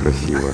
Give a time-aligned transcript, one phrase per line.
[0.00, 0.52] красиво.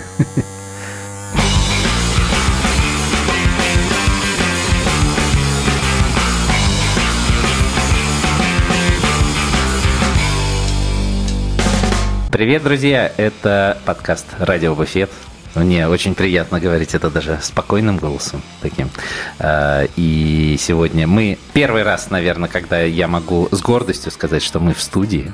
[12.30, 13.10] Привет, друзья!
[13.16, 15.10] Это подкаст «Радио Буфет».
[15.54, 18.90] Мне очень приятно говорить это даже спокойным голосом таким.
[19.38, 24.74] А, и сегодня мы первый раз, наверное, когда я могу с гордостью сказать, что мы
[24.74, 25.32] в студии.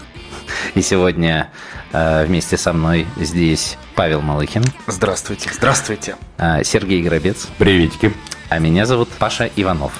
[0.74, 1.50] И сегодня
[1.92, 4.64] а, вместе со мной здесь Павел Малыхин.
[4.86, 5.50] Здравствуйте.
[5.52, 6.16] Здравствуйте.
[6.38, 7.48] А, Сергей Гробец.
[7.58, 8.12] Приветики.
[8.48, 9.92] А меня зовут Паша Иванов.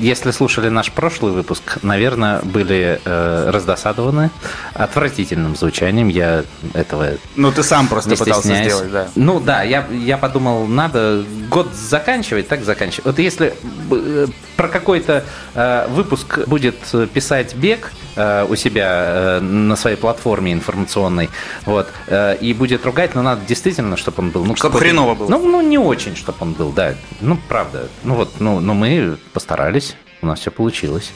[0.00, 4.30] Если слушали наш прошлый выпуск, наверное, были э, раздосадованы
[4.74, 6.06] отвратительным звучанием.
[6.06, 8.72] Я этого Ну, ты сам просто не пытался стесняюсь.
[8.72, 9.08] сделать, да.
[9.16, 13.06] Ну да, я, я подумал, надо год заканчивать, так заканчивать.
[13.06, 13.54] Вот если
[13.90, 14.26] э,
[14.56, 15.24] про какой-то
[15.56, 16.76] э, выпуск будет
[17.12, 21.30] писать бег э, у себя э, на своей платформе информационной,
[21.64, 24.44] вот, э, и будет ругать, но надо действительно, чтобы он был.
[24.44, 25.28] Ну, Чтоб какой-то- хреново было.
[25.30, 26.94] Ну, ну, не очень, чтобы он был, да.
[27.20, 27.88] Ну, правда.
[28.04, 29.96] Ну вот, ну, но мы постарались,
[30.26, 31.12] у нас все получилось.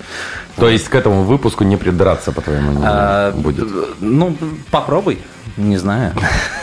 [0.56, 3.66] То есть к этому выпуску не придраться, по-твоему, не А, будет?
[4.00, 4.36] Ну,
[4.70, 5.18] попробуй,
[5.56, 6.14] не знаю.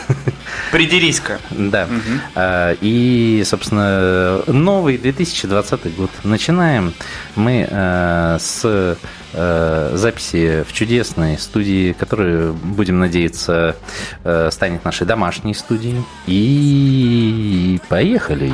[0.72, 1.38] Придерись-ка.
[1.50, 1.88] Да.
[2.34, 6.10] А, И, собственно, новый 2020 год.
[6.24, 6.94] Начинаем
[7.36, 8.96] мы э, с
[9.32, 13.76] э, записи в чудесной студии, которая, будем надеяться,
[14.24, 16.02] э, станет нашей домашней студией.
[16.26, 18.52] И поехали.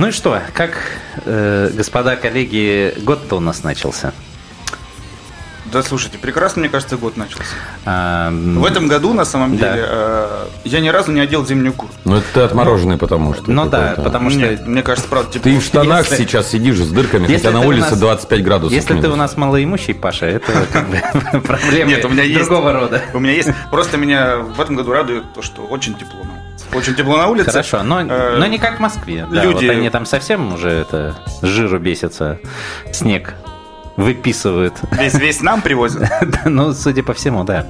[0.00, 0.70] Ну и что, как,
[1.26, 4.14] э, господа коллеги, год-то у нас начался?
[5.70, 7.44] Да, слушайте, прекрасно, мне кажется, год начался.
[7.84, 9.72] А, В этом году, на самом Да.
[9.74, 11.98] деле, э, я ни разу не одел зимнюю куртку.
[12.06, 13.50] Ну, это ты отмороженный, потому что.
[13.50, 14.38] Ну да, потому что...
[14.38, 15.52] Мне, мне кажется, правда, тепло.
[15.52, 18.42] Ты в штанах Если- сейчас сидишь с дырками, Если хотя на ты улице нас- 25
[18.42, 18.72] градусов.
[18.72, 19.12] Если ты минус.
[19.12, 22.38] у нас малоимущий, Паша, это как бы проблемы Нет, у меня есть.
[22.48, 23.02] другого рода.
[23.12, 23.50] У меня есть.
[23.70, 26.39] Просто меня в этом году радует то, что очень тепло на.
[26.72, 27.50] Очень тепло на улице.
[27.50, 29.26] Хорошо, но, Э, но не как в Москве.
[29.30, 32.38] Да, люди- вот они там совсем уже это жиру бесятся,
[32.92, 33.34] снег
[33.96, 34.74] выписывают.
[34.92, 36.08] Весь, весь нам привозят.
[36.46, 37.66] Ну, судя по всему, да.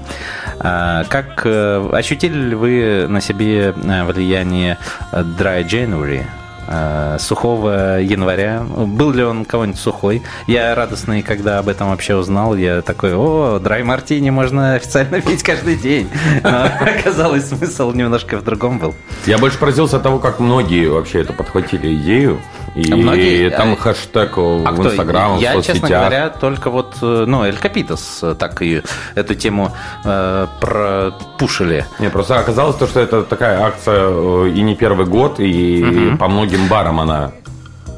[0.61, 4.79] А, как э, ощутили ли вы на себе э, влияние
[5.13, 6.25] Dry January?
[6.67, 8.63] Э, Сухого января.
[8.63, 10.23] Был ли он кого-нибудь сухой?
[10.47, 12.57] Я радостный, когда об этом вообще узнал.
[12.57, 16.09] Я такой, о, драй мартини можно официально пить каждый день.
[16.43, 18.95] Но оказалось, смысл немножко в другом был.
[19.27, 22.41] Я больше поразился от того, как многие вообще это подхватили идею.
[22.77, 24.41] И А многие- там а- хэштег А
[24.73, 24.87] в?
[24.87, 25.75] Инстаграм, в Я, соцсетях.
[25.81, 28.83] честно говоря, только вот, э, ну, Эль Капитас э, так и
[29.17, 29.73] эту тему
[30.05, 31.85] э, пропушили.
[31.99, 36.29] Не, просто оказалось то, что это такая акция э, и не первый год, и по
[36.29, 37.33] многим барам она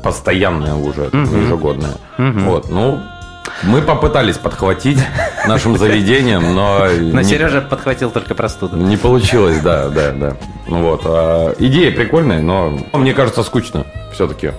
[0.03, 1.95] постоянная уже, ежегодная.
[2.19, 2.99] Вот, ну,
[3.63, 4.99] мы попытались подхватить
[5.47, 8.77] нашим заведением, но, Но не, Сережа подхватил только простуду.
[8.77, 10.37] не получилось, да, да, да.
[10.67, 11.03] Вот.
[11.05, 14.53] а идея прикольная, но мне кажется скучно все-таки.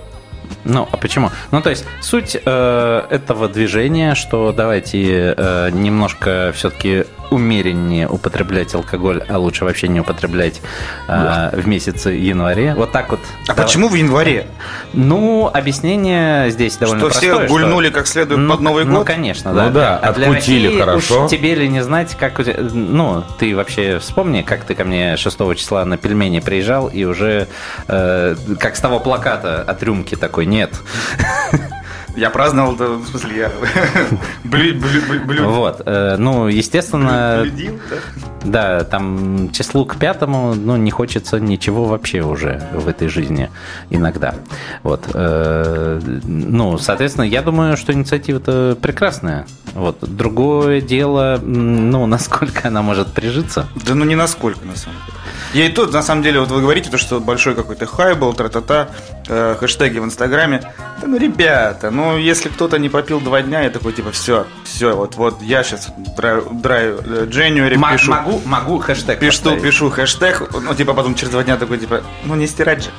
[0.64, 1.30] Ну, а почему?
[1.50, 9.22] Ну, то есть, суть э, этого движения, что давайте э, немножко все-таки умереннее употреблять алкоголь,
[9.28, 10.60] а лучше вообще не употреблять
[11.08, 12.74] э, в месяце январе.
[12.74, 13.20] Вот так вот.
[13.44, 13.64] А Давай.
[13.64, 14.46] почему в январе?
[14.92, 17.46] Ну, объяснение здесь довольно Что простое.
[17.46, 19.06] все гульнули как следует под Новый Ну, год?
[19.06, 19.68] конечно, Ну да.
[19.70, 21.24] да, А для откутили России хорошо.
[21.24, 22.56] уж тебе ли не знать, как у тебя...
[22.60, 27.48] Ну, ты вообще вспомни, как ты ко мне 6 числа на пельмени приезжал, и уже
[27.88, 30.72] э, как с того плаката от рюмки такой, нет.
[32.16, 33.50] Я праздновал, да, в смысле, я
[34.44, 35.82] блю- блю- блю- блю- Вот.
[35.84, 38.78] э, ну, естественно, блюдил, да?
[38.78, 43.50] да, там числу к пятому, ну, не хочется ничего вообще уже в этой жизни
[43.90, 44.36] иногда.
[44.84, 45.04] Вот.
[45.12, 49.46] э, ну, соответственно, я думаю, что инициатива-то прекрасная.
[49.74, 49.98] Вот.
[50.00, 53.66] Другое дело, ну, насколько она может прижиться.
[53.86, 55.18] Да ну не насколько, на самом деле.
[55.52, 58.32] Я и тут, на самом деле, вот вы говорите, то, что большой какой-то хай был,
[58.32, 58.88] тра-та-та,
[59.28, 60.62] э, хэштеги в Инстаграме.
[61.00, 64.94] Да ну, ребята, ну, если кто-то не попил два дня, я такой, типа, все, все,
[64.94, 69.62] вот, вот, я сейчас драю, драю э, January М- пишу, Могу, могу хэштег пишу, поставить.
[69.62, 72.90] пишу хэштег, ну, типа, потом через два дня такой, типа, ну, не стирать же.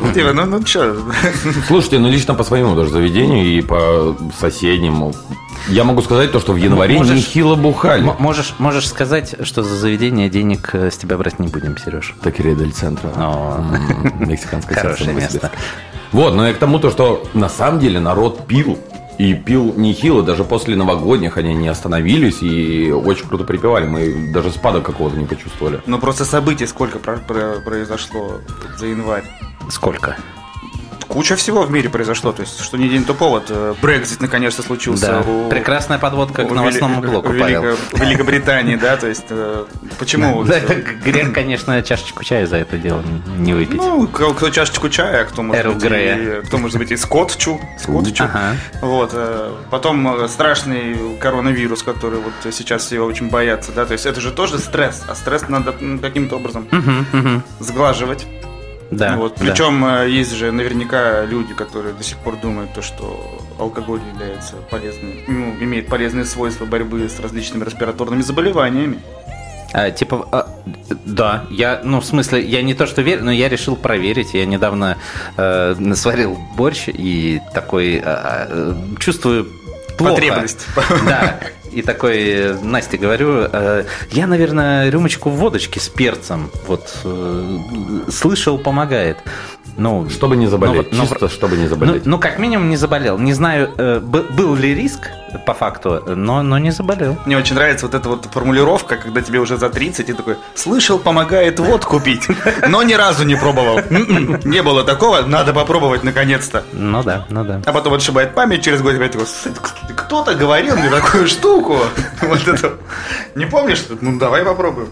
[0.00, 0.96] Ну, Типа, ну, ну, что?
[1.68, 5.12] Слушайте, ну лично по своему даже заведению и по соседним.
[5.68, 8.02] Я могу сказать то, что в январе Можешь- нехило бухали.
[8.18, 12.16] Можешь, можешь сказать, что за заведение денег э, с тебя брать не будем, Сереж.
[12.22, 13.08] Такере дель центра.
[13.16, 13.58] О.
[13.60, 15.52] М, Мексиканское Хорошее место.
[16.14, 18.78] Вот, но я к тому, то, что на самом деле народ пил.
[19.18, 23.86] И пил нехило, даже после новогодних они не остановились и очень круто припевали.
[23.86, 25.80] Мы даже спада какого-то не почувствовали.
[25.86, 28.38] Ну, просто событий сколько про- про- произошло
[28.78, 29.24] за январь.
[29.70, 30.16] Сколько?
[31.14, 32.32] Куча всего в мире произошло.
[32.32, 33.44] То есть, что ни день, то повод.
[33.48, 35.06] Э, Брекзит наконец-то случился.
[35.06, 35.20] Да.
[35.20, 37.76] у- Прекрасная подводка к новостному Вели- блоку, в Павел.
[37.92, 39.64] Великобритании, да, то есть, э,
[39.98, 40.42] почему?
[40.44, 40.58] Да,
[41.04, 43.02] грех, конечно, чашечку чая за это дело
[43.38, 43.76] не выпить.
[43.76, 48.24] Ну, кто, чашечку чая, а кто может быть, и, кто может быть и скотчу, скотчу.
[48.24, 48.56] Ага.
[48.82, 49.10] Вот.
[49.14, 54.20] э, Потом э, страшный коронавирус, который вот сейчас все очень боятся, да, то есть это
[54.20, 55.72] же тоже стресс, а стресс надо
[56.02, 56.66] каким-то образом
[57.60, 58.26] сглаживать.
[58.96, 59.16] Да.
[59.16, 59.36] вот.
[59.38, 59.44] да.
[59.44, 64.56] Причем э, есть же наверняка люди, которые до сих пор думают, то, что алкоголь является
[64.70, 68.98] полезным, ну, имеет полезные свойства борьбы с различными респираторными заболеваниями.
[69.72, 70.48] А, типа, а,
[71.04, 74.32] да, я, ну, в смысле, я не то что верю, но я решил проверить.
[74.32, 74.98] Я недавно
[75.36, 79.48] э, сварил борщ и такой а, э, чувствую
[79.98, 80.14] плохо.
[80.14, 80.66] Потребность.
[81.06, 81.40] Да.
[81.74, 87.58] И такой э, Насте говорю, э, я, наверное, рюмочку водочки с перцем, вот, э,
[88.10, 89.18] слышал, помогает.
[89.76, 90.92] Ну, Чтобы не заболеть.
[90.92, 92.06] ну, вот, ну, Чисто, чтобы не ну, заболеть.
[92.06, 93.18] ну, как минимум, не заболел.
[93.18, 95.10] Не знаю, э, был ли риск
[95.46, 97.16] по факту, но, но не заболел.
[97.26, 100.98] Мне очень нравится вот эта вот формулировка, когда тебе уже за 30, и такой, слышал,
[100.98, 102.28] помогает водку пить,
[102.68, 103.78] но ни разу не пробовал.
[103.78, 106.62] М-м, Не было такого, надо попробовать наконец-то.
[106.72, 107.60] Ну да, ну да.
[107.66, 109.56] А потом отшибает память через год, и опять такой, «Слушай,
[109.96, 111.78] кто-то говорил мне такую штуку.
[112.22, 112.74] Вот это.
[113.34, 113.84] Не помнишь?
[114.00, 114.88] Ну, давай попробуем.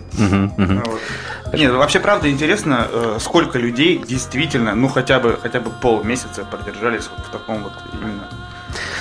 [1.52, 7.08] Нет, вообще, правда, интересно, э, сколько людей действительно, ну, хотя бы, хотя бы полмесяца продержались
[7.14, 8.24] вот в таком вот именно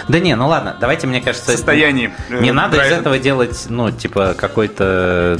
[0.07, 2.13] Да не, ну ладно, давайте, мне кажется, состоянии.
[2.30, 2.95] э, не надо из драйва.
[3.00, 5.39] этого делать, ну, типа, какое-то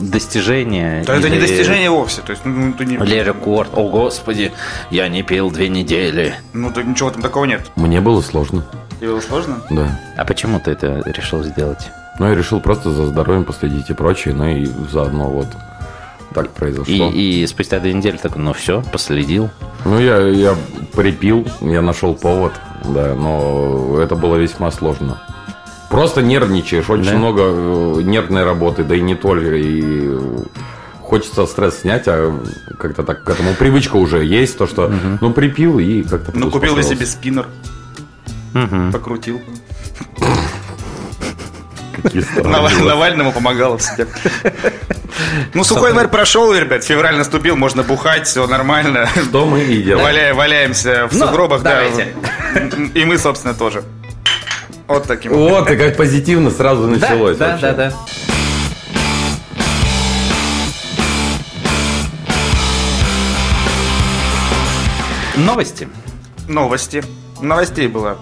[0.00, 1.02] достижение.
[1.04, 2.22] Да это не или- достижение вовсе.
[2.22, 2.96] То есть, ну, ты не...
[2.96, 3.70] Или рекорд.
[3.74, 4.52] О, господи,
[4.90, 6.34] я не пил две недели.
[6.52, 7.62] Ну, да ничего там такого нет.
[7.76, 8.64] Мне было сложно,
[9.00, 9.58] Тебе было сложно?
[9.70, 9.98] да.
[10.16, 11.90] А почему ты это решил сделать?
[12.18, 15.48] Но я решил просто за здоровьем последить и прочее, ну и заодно вот
[16.36, 17.10] так произошло.
[17.14, 19.48] И, и спустя две недели такой, ну все, последил.
[19.86, 20.54] Ну, я, я
[20.94, 22.52] припил, я нашел повод,
[22.84, 25.22] да, но это было весьма сложно.
[25.90, 27.16] Просто нервничаешь, очень Да?
[27.16, 29.54] много э, нервной работы, да и не только.
[29.56, 30.18] И
[31.00, 32.38] хочется стресс снять, а
[32.78, 36.72] как-то так к этому привычка уже есть, то что, ну, припил и как-то Ну, купил
[36.72, 36.94] успокоился.
[36.96, 37.46] себе спиннер,
[38.52, 38.92] Мгм.
[38.92, 39.40] покрутил.
[42.44, 44.06] Навальному помогало всегда.
[45.54, 49.08] Ну, сухой январь прошел, ребят, февраль наступил, можно бухать, все нормально.
[49.28, 50.04] Что мы и делаем.
[50.06, 51.82] Валя- Валяемся в Ну, сугробах, да.
[52.94, 53.82] И мы, собственно, тоже.
[54.86, 55.32] Вот таким.
[55.32, 57.72] Вот, и как позитивно сразу началось да, вообще.
[57.72, 57.92] да, да.
[65.36, 65.88] Новости.
[66.48, 67.02] Новости.
[67.40, 68.18] Новостей было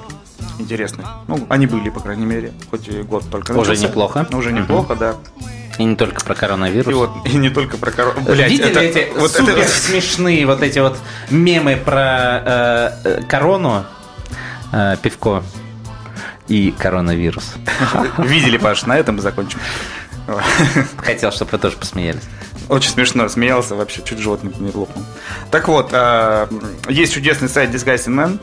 [0.58, 1.04] интересно.
[1.28, 2.52] Ну, они были, по крайней мере.
[2.70, 3.88] Хоть и год только Уже начался.
[3.88, 4.26] неплохо.
[4.32, 5.14] Уже неплохо, да.
[5.78, 6.86] И не только про коронавирус.
[6.88, 8.14] И вот, и не только про корон...
[8.24, 10.96] Блядь, Видели это- эти вот супер это- смешные вот эти вот
[11.30, 13.84] мемы про э, э, корону,
[14.72, 15.42] э, пивко
[16.46, 17.54] и коронавирус?
[18.18, 19.58] Видели, Паш, на этом закончим.
[20.98, 22.22] Хотел, чтобы вы тоже посмеялись.
[22.68, 25.04] Очень смешно, смеялся вообще, чуть живот не лопнул.
[25.50, 26.48] Так вот, а,
[26.88, 28.40] есть чудесный сайт Disgusting Man.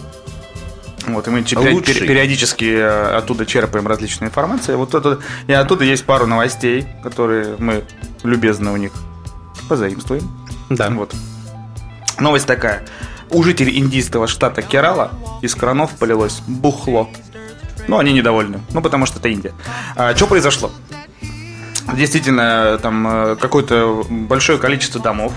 [1.07, 1.95] Вот, и мы че- пе- Лучший.
[1.95, 4.77] пе- периодически э, оттуда черпаем различную информацию.
[4.77, 7.83] Вот это, и оттуда есть пару новостей, которые мы
[8.23, 8.91] любезно у них
[9.67, 10.29] позаимствуем.
[10.69, 10.89] Да.
[10.91, 11.13] Вот.
[12.19, 12.83] Новость такая.
[13.29, 15.11] У жителей индийского штата Керала
[15.41, 17.09] из кранов полилось бухло.
[17.87, 18.59] Ну, они недовольны.
[18.73, 19.53] Ну, потому что это Индия.
[19.95, 20.71] А, что произошло?
[21.95, 25.33] Действительно, там э, какое-то большое количество домов.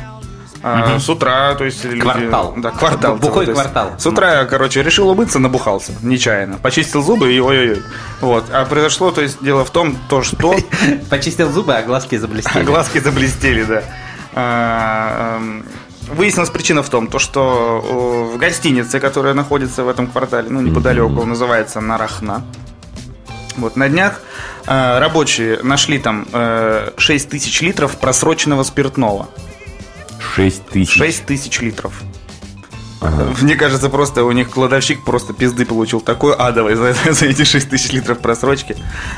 [0.66, 2.54] А, С утра, то есть люди- Квартал.
[2.56, 3.16] Да, квартал.
[3.16, 3.92] Бухой целый, есть квартал.
[3.98, 6.56] С утра, короче, решил умыться, набухался нечаянно.
[6.56, 7.82] Почистил зубы и ой-ой-ой.
[8.20, 8.46] Вот.
[8.50, 10.56] А произошло, то есть, дело в том, то, что
[11.10, 12.62] Почистил зубы, а глазки заблестели.
[12.64, 13.82] Глазки заблестели, да.
[14.34, 15.64] А, эм,
[16.08, 17.80] Выяснилась причина в том, то, что
[18.34, 22.42] в гостинице, которая находится в этом квартале, ну, неподалеку, называется Нарахна.
[23.56, 24.20] Вот, на днях
[24.66, 29.28] э, рабочие нашли там э, 6 тысяч литров просроченного спиртного.
[30.34, 30.96] 6 тысяч.
[30.96, 32.02] 6 тысяч литров.
[33.42, 37.68] Мне кажется, просто у них кладовщик просто пизды получил такой адовый за, за эти 6
[37.68, 38.76] тысяч литров просрочки.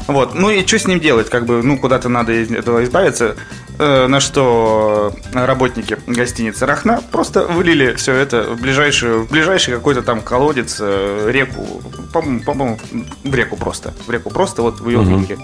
[0.08, 0.34] Вот.
[0.34, 1.30] Ну и что с ним делать?
[1.30, 3.36] Как бы, ну, куда-то надо из этого избавиться.
[3.78, 10.02] Э, на что работники гостиницы Рахна просто вылили все это в ближайшую, в ближайший какой-то
[10.02, 11.82] там колодец, э, реку,
[12.12, 12.78] по-моему, по-моему,
[13.22, 13.94] в реку просто.
[14.06, 15.38] В реку просто, вот в ее реке.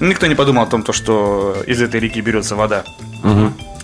[0.00, 2.84] Никто не подумал о том, то, что из этой реки берется вода.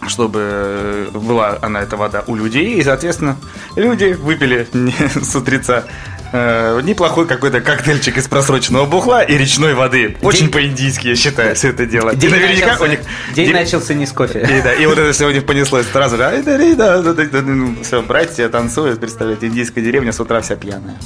[0.09, 2.75] Чтобы э, была она, эта вода, у людей.
[2.75, 3.37] И, соответственно,
[3.77, 4.67] люди выпили
[5.23, 5.85] с утреца
[6.33, 10.17] э, неплохой какой-то коктейльчик из просроченного бухла и речной воды.
[10.23, 12.11] Очень День- по-индийски, я считаю, все это дело.
[12.11, 13.01] И День, наверняка начался, у них...
[13.35, 14.41] день день- начался не с кофе.
[14.41, 16.25] и, да, и вот это все у них понеслось сразу же.
[16.25, 17.41] «Ай, да, да, да, да, да».
[17.43, 20.97] Ну, Все, братья танцуют, представляете, индийская деревня с утра вся пьяная.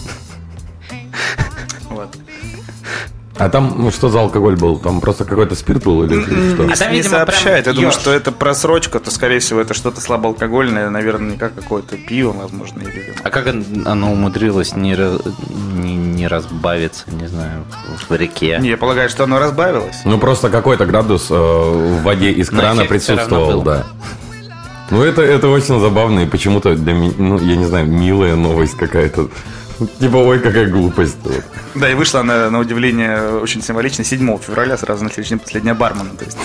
[3.39, 4.79] А там ну, что за алкоголь был?
[4.79, 6.65] Там просто какой-то спирт был или что?
[6.73, 7.65] А там, не видимо, сообщает.
[7.65, 8.01] прям Я думаю, ёж.
[8.01, 12.81] что это просрочка, то, скорее всего, это что-то слабоалкогольное, наверное, не как какое-то пиво, возможно,
[12.81, 13.15] или...
[13.23, 14.97] А как он- оно умудрилось не,
[15.75, 17.65] не, не разбавиться, не знаю,
[18.09, 18.59] в реке?
[18.61, 19.97] Не, я полагаю, что оно разбавилось.
[20.05, 23.85] Ну, просто какой-то градус э, в воде из крана присутствовал, да.
[24.91, 28.77] Ну, это, это очень забавно и почему-то для меня, ну, я не знаю, милая новость
[28.77, 29.29] какая-то.
[30.01, 31.17] Типа, ой, какая глупость.
[31.75, 35.61] Да, и вышла она, на удивление, очень символично 7 февраля, сразу на следующий день после
[35.61, 36.11] Дня бармена.
[36.17, 36.39] То есть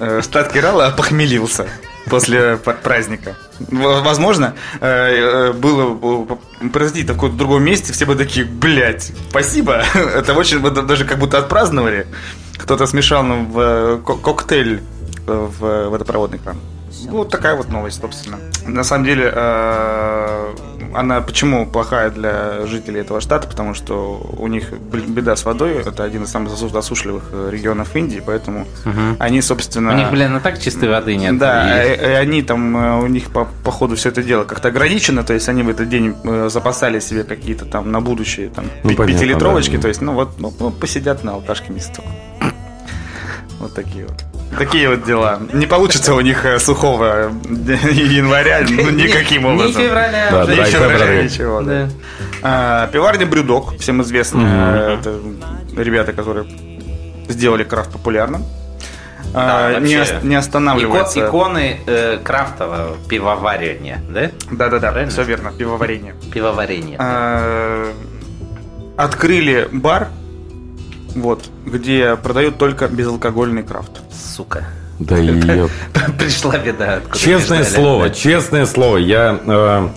[0.00, 1.68] э, штат Керала похмелился
[2.06, 3.36] после праздника.
[3.70, 6.26] Возможно, э, э, было
[6.72, 9.84] произойти в каком-то другом месте, все бы такие, блядь, спасибо.
[9.94, 12.06] Это очень, даже как будто отпраздновали.
[12.58, 14.82] Кто-то смешал ну, в ко- коктейль
[15.26, 16.56] в водопроводный кран.
[17.06, 18.38] Ну, вот такая вот новость, собственно.
[18.66, 20.54] На самом деле, э,
[20.94, 23.48] она почему плохая для жителей этого штата?
[23.48, 25.82] Потому что у них беда с водой.
[25.84, 28.66] Это один из самых засу- засушливых э, регионов Индии, поэтому
[29.18, 29.92] они, собственно...
[29.92, 31.38] У них, блин, ну так чистой воды нет.
[31.38, 34.44] Да, И- и, и они там, э, у них по, по ходу все это дело
[34.44, 38.48] как-то ограничено, то есть они в этот день э, запасали себе какие-то там на будущее
[38.50, 39.82] там Ну, пятилитровочки, да.
[39.82, 42.04] то есть, ну вот, ну, ну, посидят на алкашке месяцок.
[43.60, 44.24] Вот такие вот.
[44.58, 45.40] Такие вот дела.
[45.52, 49.82] Не получится у них э, сухого января ну, никаким Ни образом.
[49.82, 50.28] февраля.
[50.30, 51.24] Да, Ни февраля, February.
[51.24, 51.86] ничего, да.
[51.86, 51.88] Да.
[52.42, 54.98] А, Пиварня Брюдок, всем известно.
[55.00, 55.18] Это
[55.76, 56.46] ребята, которые
[57.28, 58.44] сделали крафт популярным.
[59.34, 60.16] А, Да, не, вообще.
[60.16, 61.20] ос- не останавливается.
[61.20, 64.30] Ико- иконы э, крафтового пивоварения, да?
[64.50, 65.10] Да-да-да, Правильно?
[65.10, 66.14] все верно, пивоварение.
[66.32, 66.96] Пивоварение.
[67.00, 67.90] А,
[68.98, 70.08] Открыли бар,
[71.14, 74.00] вот, где продают только безалкогольный крафт.
[74.12, 74.64] Сука.
[74.98, 75.26] Да и
[75.56, 75.70] ёп.
[76.18, 77.00] Пришла беда.
[77.14, 79.88] Честное слово, честное слово, я, э,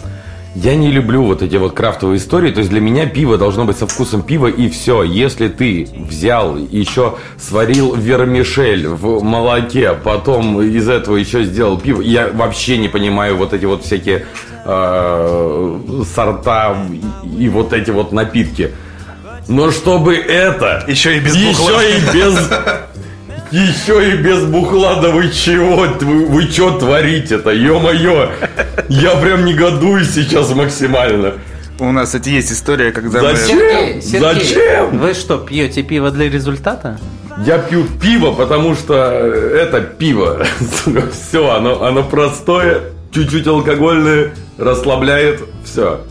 [0.55, 2.51] я не люблю вот эти вот крафтовые истории.
[2.51, 5.03] То есть для меня пиво должно быть со вкусом пива и все.
[5.03, 12.29] Если ты взял, еще сварил вермишель в молоке, потом из этого еще сделал пиво, я
[12.29, 14.25] вообще не понимаю вот эти вот всякие
[14.65, 15.79] э,
[16.15, 16.77] сорта
[17.38, 18.72] и вот эти вот напитки.
[19.48, 20.84] Но чтобы это...
[20.88, 21.84] Еще и без еще бухла.
[21.84, 22.50] и без...
[23.52, 25.86] Еще и без бухла, да вы чего?
[26.02, 27.52] Вы, вы что творите-то?
[27.52, 28.32] Ё-моё!
[28.90, 31.36] Я прям негодую сейчас максимально.
[31.80, 33.60] У нас, кстати, есть история, когда Зачем?
[33.60, 34.98] Сергей, Сергей, Зачем?
[34.98, 37.00] Вы что, пьете пиво для результата?
[37.46, 40.46] Я пью пиво, потому что это пиво.
[41.12, 42.82] Все, оно, оно простое,
[43.14, 46.02] чуть-чуть алкогольное, расслабляет, все.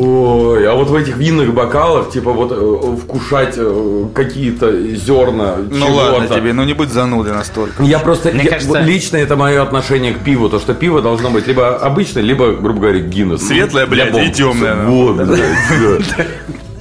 [0.00, 5.56] Ой, а вот в этих винных бокалах, типа вот э, вкушать э, какие-то зерна.
[5.70, 7.82] Ну ладно тебе, ну не будь занудой настолько.
[7.82, 11.02] Я просто Мне я- кажется- вот лично это мое отношение к пиву, то что пиво
[11.02, 13.44] должно быть либо обычное, либо, грубо говоря, Гиннес.
[13.44, 14.24] Светлое, блядь, бомб.
[14.24, 14.86] и темное.
[14.86, 16.28] Вот, блядь.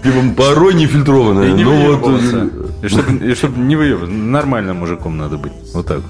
[0.03, 1.51] Пивом порой не фильтрованное.
[1.51, 2.49] не ну вот, э,
[2.83, 4.13] И чтобы, чтоб не выебываться.
[4.13, 5.53] Нормальным мужиком надо быть.
[5.73, 6.01] Вот так.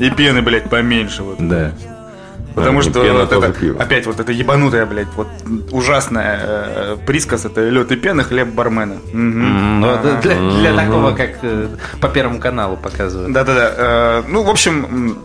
[0.00, 1.22] И пены, блядь, поменьше.
[1.22, 1.36] Вот.
[1.38, 1.72] Да.
[2.58, 3.82] Потому что вот это, пиво.
[3.82, 5.28] опять вот это ебанутая, блядь, вот
[5.70, 8.96] ужасная э, присказ, это лед и пена, хлеб бармена.
[9.12, 11.68] Ну, это для, для такого, как э,
[12.00, 13.32] по Первому каналу показывают.
[13.32, 13.72] Да-да-да.
[13.76, 15.18] Э, Ну, в общем,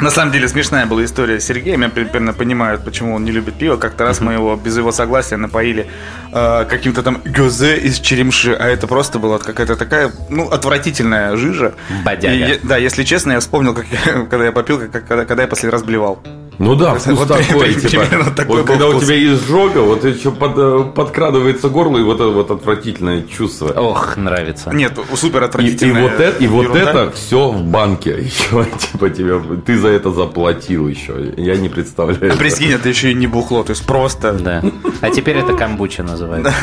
[0.00, 1.82] на самом деле смешная была история с Сергеем.
[1.82, 3.76] Я примерно понимаю, почему он не любит пиво.
[3.76, 5.86] Как-то раз мы его без его согласия напоили
[6.32, 11.74] э, каким-то там гёзе из черемши, а это просто была какая-то такая, ну, отвратительная жижа.
[12.04, 12.34] Бодяга.
[12.54, 15.48] И да, если честно, я вспомнил, как я- когда я попил, как, когда, когда я
[15.48, 16.18] последний раз блевал.
[16.62, 19.04] Ну да, вкус Вот такой, типа, такой вот когда у вкус.
[19.04, 23.72] тебя изжога, вот еще под, э, подкрадывается горло, и вот это вот отвратительное чувство.
[23.72, 24.70] Ох, нравится.
[24.72, 26.90] Нет, супер И, и отвратительная вот это, и вот ерунда.
[26.90, 28.10] это все в банке.
[28.20, 31.34] Еще, типа, тебе, ты за это заплатил еще.
[31.36, 32.32] Я не представляю.
[32.32, 34.32] А Прикинь, это еще и не бухло, то есть просто...
[34.32, 34.62] Да.
[35.00, 36.54] А теперь это камбуча называется.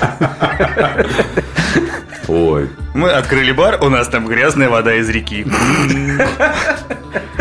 [2.28, 2.68] Ой.
[2.94, 5.46] Мы открыли бар, у нас там грязная вода из реки.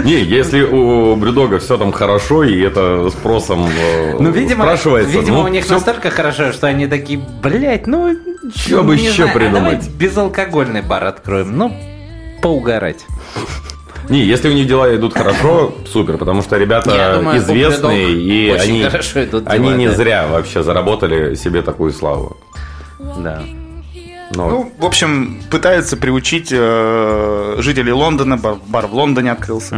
[0.03, 5.39] Не, если у Брюдога все там хорошо, и это спросом э, Ну, видимо, спрашивается, видимо
[5.39, 8.15] ну, у них всё- настолько хорошо, что они такие, блядь, ну...
[8.56, 11.58] Чё бы ещё знаю, а придумать?» давай безалкогольный бар откроем.
[11.58, 11.75] Ну,
[12.41, 13.06] поугарать.
[14.08, 18.50] Не, если у них дела идут хорошо, супер, потому что ребята Я думаю, известные, и
[18.51, 19.96] они, идут дела, они не да.
[19.96, 22.38] зря вообще заработали себе такую славу.
[23.17, 23.41] Да.
[24.38, 29.75] Но Ну, в общем, пытаются приучить э, жителей Лондона, бар, бар в Лондоне открылся.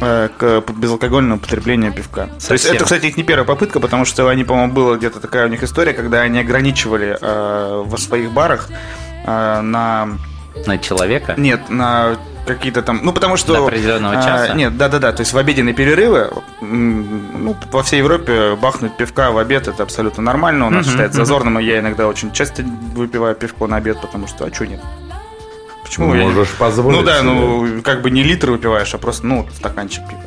[0.00, 2.26] э, к безалкогольному потреблению пивка.
[2.26, 2.74] То есть Совсем.
[2.74, 5.62] это, кстати, их не первая попытка, потому что они, по-моему, была где-то такая у них
[5.62, 8.68] история, когда они ограничивали э, во своих барах
[9.26, 10.08] э, на
[10.66, 11.34] На человека?
[11.36, 14.54] нет на какие-то там, ну потому что До определенного а, часа?
[14.54, 19.30] нет, да, да, да, то есть в обеденные перерывы, ну во всей Европе бахнуть пивка
[19.30, 22.62] в обед это абсолютно нормально, у нас считается зазорным, и я иногда очень часто
[22.94, 24.80] выпиваю пивко на обед, потому что а что нет?
[25.88, 27.30] Почему не- Можешь позволить Ну да, себе.
[27.30, 30.20] ну как бы не литр выпиваешь, а просто ну стаканчик пива.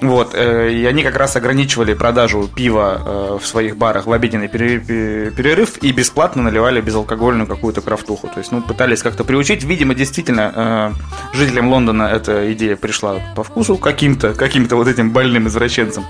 [0.00, 4.48] Вот, э, и они как раз ограничивали продажу пива э, в своих барах в обеденный
[4.48, 8.28] пере- пе- перерыв и бесплатно наливали безалкогольную какую-то крафтуху.
[8.28, 9.64] То есть, ну, пытались как-то приучить.
[9.64, 10.92] Видимо, действительно,
[11.32, 16.04] э, жителям Лондона эта идея пришла по вкусу каким-то, каким-то вот этим больным извращенцам.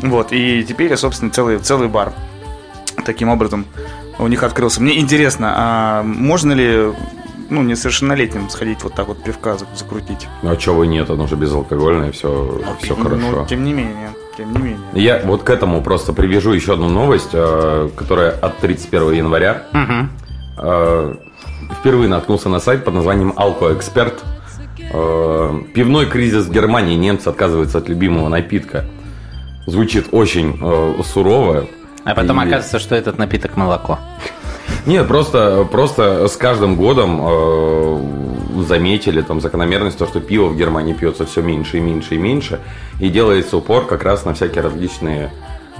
[0.00, 2.12] Вот, и теперь, собственно, целый, целый бар
[3.04, 3.66] таким образом
[4.18, 4.80] у них открылся.
[4.82, 6.92] Мне интересно, а можно ли
[7.52, 10.26] ну, несовершеннолетним сходить вот так вот пивка зак- закрутить?
[10.42, 13.46] Ну а чего нет, оно же безалкогольное, все, все Ну, хорошо.
[13.48, 14.78] тем не менее, тем не менее.
[14.94, 19.62] Я вот к этому просто привяжу еще одну новость, э, которая от 31 января.
[20.58, 21.14] Э,
[21.80, 24.22] Впервые наткнулся на сайт под названием «Алкоэксперт».
[24.92, 26.96] Э, Пивной кризис в Германии.
[26.96, 28.84] Немцы отказываются от любимого напитка.
[29.66, 31.66] Звучит очень э, сурово.
[32.04, 33.98] А потом И- оказывается, что этот напиток молоко.
[34.86, 40.92] Нет, просто, просто с каждым годом э, заметили там закономерность, то, что пиво в Германии
[40.92, 42.60] пьется все меньше и меньше и меньше,
[43.00, 45.30] и делается упор как раз на всякие различные,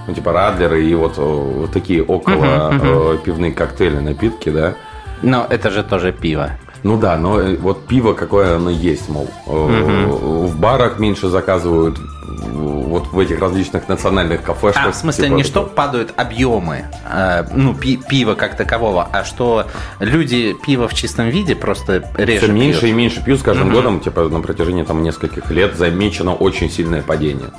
[0.07, 4.75] ну, типа радлеры и вот, э, вот такие около э, пивные коктейли, напитки, да.
[5.23, 6.51] Но это же тоже пиво.
[6.83, 9.29] Ну да, но э, вот пиво какое оно есть, мол.
[9.47, 10.07] Э,
[10.47, 11.99] В барах меньше заказывают,
[12.43, 14.87] вот в этих различных национальных кафешках.
[14.87, 19.25] А, в смысле, типа, не что падают объемы, э, ну, пи- пива как такового, а
[19.25, 19.67] что
[20.01, 22.91] люди пиво в чистом виде просто реже Все меньше пьют.
[22.91, 27.03] и меньше пьют с каждым годом, типа на протяжении там нескольких лет замечено очень сильное
[27.03, 27.51] падение.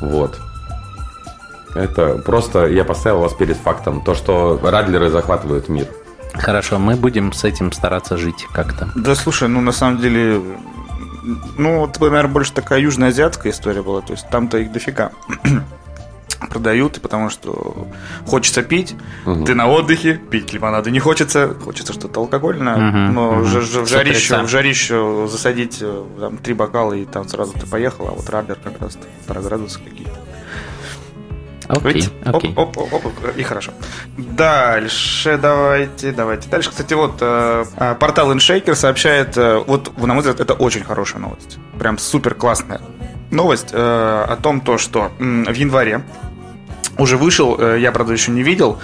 [0.00, 0.38] Вот.
[1.74, 4.02] Это просто я поставил вас перед фактом.
[4.02, 5.86] То, что радлеры захватывают мир.
[6.34, 8.88] Хорошо, мы будем с этим стараться жить как-то.
[8.94, 10.40] Да слушай, ну на самом деле,
[11.56, 15.12] ну вот, наверное, больше такая южноазиатская история была, то есть там-то их дофига
[16.50, 17.88] продают, и потому что
[18.26, 18.94] хочется пить,
[19.46, 23.44] ты на отдыхе, пить лимонада не хочется, хочется что-то алкогольное, Мгм, но мгм.
[23.46, 27.66] ж- ж- в жарищу, в жарищу засадить э, там три бокала и там сразу ты
[27.66, 30.12] поехал, а вот радлер как раз полтора градуса какие-то.
[31.68, 32.12] Окей, Видите?
[32.24, 32.52] окей.
[32.56, 33.72] Оп, оп, оп, оп, и хорошо.
[34.16, 36.48] Дальше давайте, давайте.
[36.48, 40.82] Дальше, кстати, вот э, э, портал InShaker сообщает, э, вот, на мой взгляд, это очень
[40.82, 41.58] хорошая новость.
[41.78, 42.80] Прям супер классная
[43.30, 46.02] новость э, о том, то, что в январе
[46.96, 48.78] уже вышел, я, правда, еще не видел,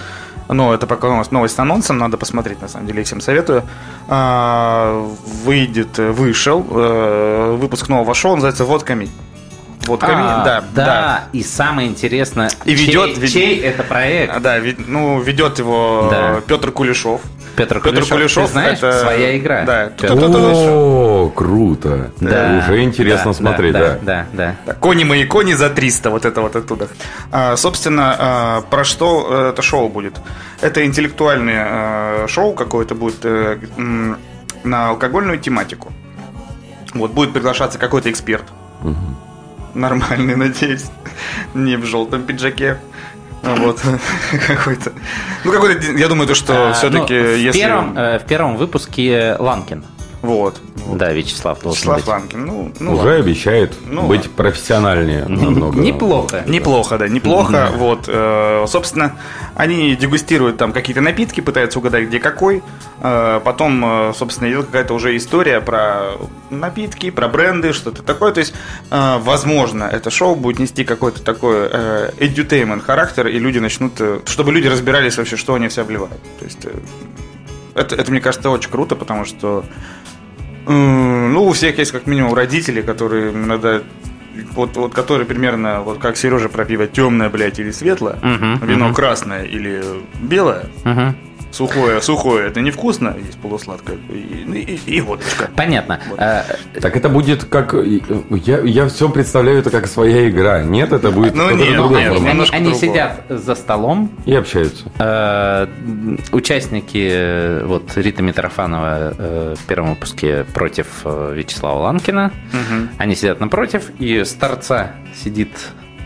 [0.47, 3.63] но это пока новость, новость с анонсом, надо посмотреть, на самом деле, я всем советую.
[4.07, 5.11] А,
[5.43, 9.09] выйдет, вышел, выпуск нового шоу, называется «Водками».
[9.85, 10.85] «Водками», А, да, да.
[10.85, 14.33] да, и самое интересное, И ведет- чей, вед- чей это проект?
[14.35, 16.41] А, Да, вед- ну, ведет его Да.
[16.47, 17.21] Петр Кулешов.
[17.55, 19.63] Петр Петр Кулешов, Кулешов ты знаешь, это- своя игра.
[19.63, 20.41] Да, Петр Кулешов.
[20.43, 22.11] О, круто.
[22.19, 23.97] Да, Уже интересно да, смотреть, да.
[24.01, 26.87] Да, да, Да, Кони мои кони за 300, вот это вот оттуда.
[27.31, 30.15] А, собственно, а, про что э, это шоу будет?
[30.61, 31.65] Это интеллектуальное
[32.25, 34.17] э, шоу какое-то будет м,
[34.63, 35.93] на алкогольную тематику.
[36.93, 38.43] Вот будет приглашаться какой-то эксперт.
[39.75, 40.85] Нормальный, надеюсь.
[41.53, 42.77] Не в желтом пиджаке.
[43.43, 43.79] Вот
[44.47, 44.91] какой-то.
[45.43, 45.91] Ну, какой-то.
[45.91, 47.59] Я думаю, то, что А, все-таки, ну, если.
[47.95, 49.83] э, в первом выпуске Ланкин.
[50.21, 50.59] Вот.
[50.93, 52.07] Да, Вячеслав должен Вячеслав быть.
[52.07, 52.45] Ланкин.
[52.45, 53.15] Ну, ну Уже ладно.
[53.15, 54.33] обещает Ну, быть ладно.
[54.35, 55.79] профессиональнее намного.
[55.79, 56.43] Неплохо.
[56.47, 57.71] Неплохо, да, неплохо.
[57.75, 59.15] Вот, э, собственно,
[59.55, 62.61] они дегустируют там какие-то напитки, пытаются угадать, где какой.
[63.01, 66.13] Э, потом, э, собственно, идет какая-то уже история про
[66.49, 68.31] напитки, про бренды, что-то такое.
[68.31, 68.53] То есть,
[68.91, 73.93] возможно, это шоу будет нести какой-то такой э, edutainment характер, и люди начнут,
[74.25, 76.21] чтобы люди разбирались вообще, что они в себя вливают.
[76.39, 76.67] То есть,
[77.75, 79.65] это, это, мне кажется, очень круто, потому что
[80.67, 83.81] Ну, у всех есть как минимум родители, которые иногда
[84.53, 88.85] вот, вот которые примерно, вот как Сережа про пиво, темное, блядь, или светлое, Мгм, вино
[88.85, 88.93] мгм.
[88.93, 89.81] красное или
[90.21, 91.15] белое, Мгм.
[91.55, 95.49] Сухое, сухое, это невкусно, есть полусладкое, и, и, и водочка.
[95.55, 95.99] Понятно.
[96.17, 96.43] Э,
[96.81, 97.73] Так это будет как...
[98.29, 100.61] Я, я все представляю это как своя игра.
[100.63, 102.31] Нет, это будет Ну, нет, другой нет, формат.
[102.53, 104.85] Они, они сидят за столом, И общаются.
[104.99, 105.67] Э,
[106.31, 112.31] Участники, э, вот Рита Митрофанова э, в первом выпуске против э, Вячеслава Ланкина.
[112.97, 114.91] Они сидят напротив, и с торца
[115.23, 115.49] сидит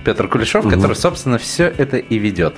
[0.06, 2.56] Петр Кулешов, который, собственно, все это и ведет.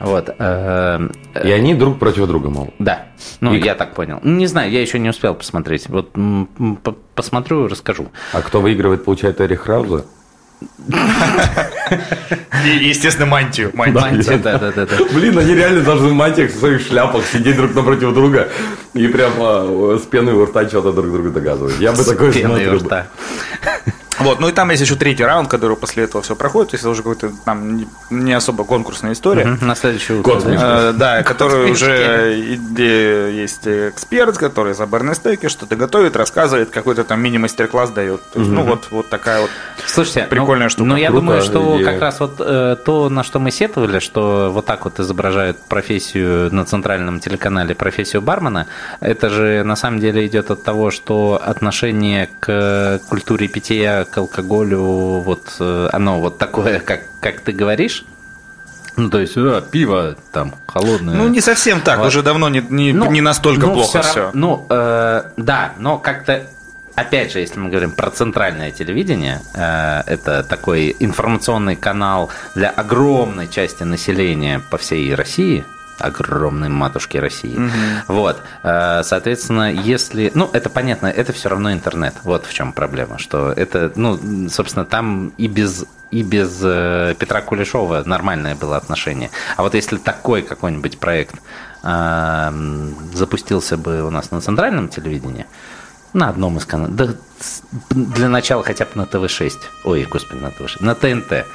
[0.00, 0.34] Вот.
[0.38, 1.08] э,
[1.44, 2.72] И они друг против друга, мол.
[2.78, 3.06] Да.
[3.40, 4.20] Ну, И- я так понял.
[4.22, 5.88] Не знаю, я еще не успел посмотреть.
[5.88, 6.10] Вот
[7.14, 8.08] посмотрю, расскажу.
[8.32, 10.04] А кто выигрывает, получает Эрих Рауза?
[12.64, 13.70] И, естественно, мантию.
[13.74, 14.02] мантию.
[14.02, 14.86] Мантия, да-да-да.
[15.14, 18.48] Блин, они реально должны в мантиях в своих шляпах сидеть друг напротив друга
[18.94, 21.78] и прямо э, с пеной у рта что-то друг другу доказывать.
[21.78, 22.86] Я бы такое Пеной у смотрел.
[22.86, 23.06] рта.
[24.20, 26.82] Вот, ну и там есть еще третий раунд, который после этого все проходит, то есть
[26.84, 29.44] это уже какой-то там не- особо конкурсная история.
[29.44, 29.80] Мгм, На да?
[29.80, 30.22] смешной.
[30.58, 37.04] Э, Да, который Кот уже где есть эксперт, который за барной-стейки что-то готовит, рассказывает, какой-то
[37.04, 38.22] там мини-мастер-класс дает.
[38.32, 39.50] То есть, Ну вот, вот такая вот.
[39.86, 40.88] Слушайте, Прикольная ну, штука.
[40.88, 41.92] Ну, я Круто, думаю, что идея.
[41.92, 46.52] как раз вот э, то, на что мы сетовали, что вот так вот изображают профессию
[46.54, 48.66] на центральном телеканале, профессию бармена,
[49.00, 54.80] это же на самом деле идет от того, что отношение к культуре питья, к алкоголю,
[55.20, 58.04] вот э, оно вот такое, как, как ты говоришь.
[58.96, 61.14] Ну, то есть, э, пиво там холодное.
[61.14, 62.08] Ну, не совсем так, Вот.
[62.08, 64.20] уже давно не, не, Ну, не настолько ну, плохо все.
[64.24, 66.42] рав- Ну, э, да, но как-то,
[66.96, 73.46] опять же, если мы говорим про центральное телевидение, э, это такой информационный канал для огромной
[73.46, 75.64] части населения по всей России,
[75.98, 77.58] огромной матушки России.
[78.06, 82.14] Вот, э, соответственно, если, ну, это понятно, это все равно интернет.
[82.24, 87.42] Вот в чем проблема, что это, ну, собственно, там и без и без э, Петра
[87.42, 89.30] Кулешова нормальное было отношение.
[89.56, 91.34] А вот если такой какой-нибудь проект
[91.82, 95.44] м, запустился бы у нас на центральном телевидении,
[96.14, 97.08] на одном из каналов, да,
[97.90, 99.52] для начала хотя бы на ТВ-6,
[99.84, 101.46] ой, господи, на ТВ-6, на ТНТ,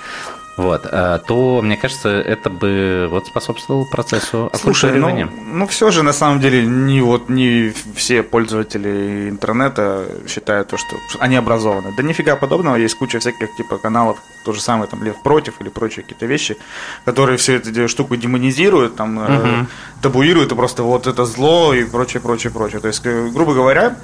[0.56, 6.04] вот, а, то, мне кажется, это бы вот способствовало процессу Слушай, ну, ну все же
[6.04, 11.94] на самом деле не вот не все пользователи интернета считают то, что они образованы.
[11.98, 15.70] Да нифига подобного, есть куча всяких типа каналов, то же самое там Лев против или
[15.70, 16.56] прочие какие-то вещи,
[17.04, 19.66] которые всю эту штуку демонизируют, там э,
[20.04, 22.80] табуируют и просто вот это зло и прочее, прочее, прочее.
[22.80, 23.96] То есть, э, грубо говоря,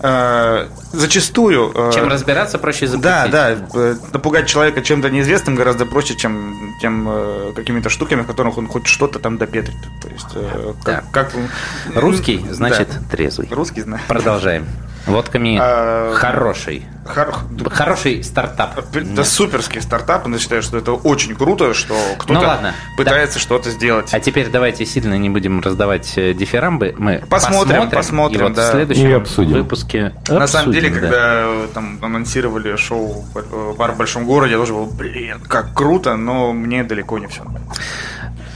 [0.00, 3.02] э, зачастую э, Чем разбираться, проще запретить.
[3.02, 8.26] да, да, э, напугать человека чем-то неизвестным гораздо проще, чем тем э, какими-то штуками, в
[8.26, 9.76] которых он хоть что-то там допетрит.
[10.02, 11.02] То есть, э, Да.
[11.12, 11.32] как, как
[11.94, 13.10] Русский, значит, Да.
[13.16, 13.48] трезвый.
[13.50, 14.04] русский знает.
[14.06, 14.66] Продолжаем.
[15.06, 16.86] Водками А, хороший.
[17.14, 17.34] Хор-
[17.70, 18.80] Хороший стартап.
[18.92, 22.74] Да суперский стартап, я считаю, что это очень круто, что кто-то Ну ладно.
[22.96, 24.12] пытается что-то сделать.
[24.12, 26.94] А теперь давайте сильно не будем раздавать э, дифирамбы.
[26.98, 28.68] Мы Посмотрим, посмотрим, и вот да.
[28.68, 29.52] в следующем И обсудим.
[29.54, 31.16] выпуске На самом деле, обсудим, да.
[31.16, 33.24] когда э, там анонсировали шоу
[33.78, 37.42] «Бар в большом городе», я тоже был, блин, как круто, но мне далеко не все.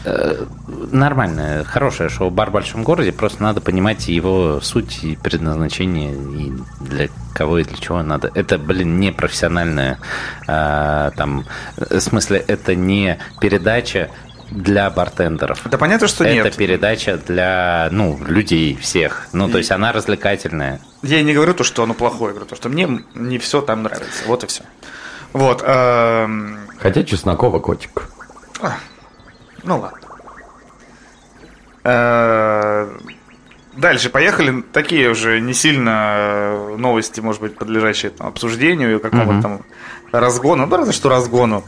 [0.05, 6.53] Нормальное, хорошее шоу «Бар в большом городе», просто надо понимать его суть и предназначение, и
[6.81, 8.31] для кого и для чего надо.
[8.35, 9.99] Это, блин, не профессиональная,
[10.49, 11.45] а, там,
[11.77, 14.11] в смысле, это не передача
[14.51, 15.61] для бартендеров.
[15.65, 16.57] Да понятно, что это нет.
[16.57, 19.29] передача для, ну, людей всех.
[19.33, 20.81] Ну, то есть она развлекательная.
[21.03, 23.63] Я и не говорю то, что оно плохое, я говорю то, что мне не все
[23.63, 24.25] там нравится.
[24.27, 24.63] Вот и все.
[25.33, 25.63] Вот.
[25.65, 28.09] эм, Хотя Чеснокова котик.
[29.63, 29.99] Ну ладно.
[31.85, 32.89] Э,
[33.77, 34.63] Дальше поехали.
[34.73, 39.61] Такие уже не сильно э, новости, может быть, подлежащие там, обсуждению, какому-то там
[40.13, 40.67] разгону.
[40.67, 41.65] Ну, разве что разгону.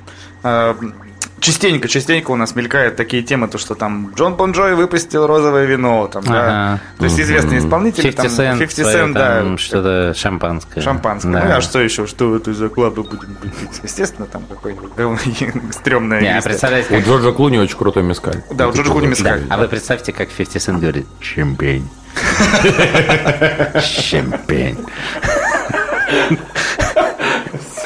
[1.40, 5.66] Частенько, частенько у нас мелькают такие темы, то что там Джон Бон Джой выпустил розовое
[5.66, 6.30] вино, там, да.
[6.74, 6.80] Ага.
[6.98, 10.80] То есть известные исполнители, 50 там, Cent, 50 свое Cent, да, что-то шампанское.
[10.80, 11.32] Шампанское.
[11.32, 11.44] Да.
[11.44, 12.06] Ну а что еще?
[12.06, 13.52] Что в эту заклабу будем пить?
[13.82, 14.92] Естественно, там какой-нибудь
[15.74, 18.42] стрёмное Не, а представляете, У Джорджа Клуни очень крутой мескаль.
[18.50, 19.42] Да, у Джорджа Клуни Да, мескаль.
[19.50, 21.88] а вы представьте, как 50 Cent говорит «Шампень».
[23.80, 24.78] Шампень.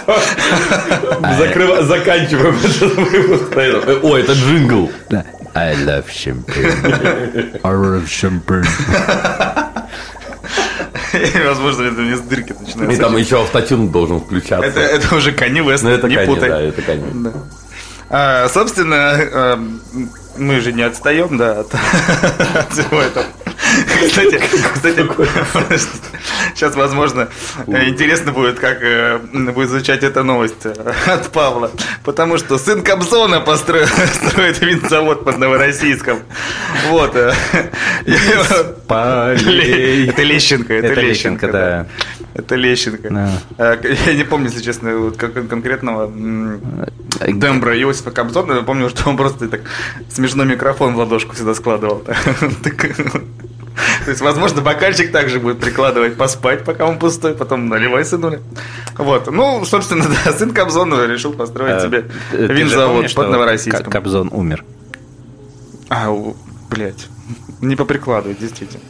[1.82, 3.56] Заканчиваем этот выпуск
[4.02, 4.90] О, это джингл.
[5.10, 5.24] Да.
[5.54, 7.60] I love champagne.
[7.62, 8.66] I love champagne.
[11.46, 13.02] Возможно, это мне с дырки И начинается.
[13.02, 14.68] там еще автотюн должен включаться.
[14.68, 16.48] Это, это уже Kanye West, Ну, это не Kanye, путай.
[16.50, 17.22] да, это Kanye.
[17.22, 17.32] Да.
[18.10, 19.56] А, собственно, э,
[20.38, 21.74] мы же не отстаем, да, от,
[22.54, 23.26] от всего этого.
[24.06, 24.40] Кстати,
[24.74, 25.06] кстати,
[26.58, 27.28] сейчас, возможно,
[27.66, 29.18] э, интересно будет, как э,
[29.54, 30.74] будет звучать эта новость э,
[31.06, 31.70] от Павла.
[32.04, 33.86] Потому что сын Кобзона построил,
[34.26, 36.18] строит винзавод под Новороссийском.
[36.88, 37.14] Вот.
[40.08, 41.86] Это Лещенко, это, Лещенко, да.
[42.34, 43.08] Это Лещенко.
[43.58, 46.12] Я не помню, если честно, конкретного
[47.20, 48.54] м, тембра Иосифа Кобзона.
[48.54, 49.62] Я помню, что он просто так
[50.10, 52.04] смешно микрофон в ладошку всегда складывал.
[54.04, 58.40] То есть, возможно, бокальчик также будет прикладывать поспать, пока он пустой, потом наливай, сынуля.
[58.96, 59.30] Вот.
[59.30, 63.90] Ну, собственно, да, сын Кобзона решил построить себе Э, же винзавод под Новороссийском.
[63.92, 64.64] Кобзон умер.
[65.90, 66.12] А,
[66.70, 67.06] блядь.
[67.60, 68.82] Не поприкладывать, действительно.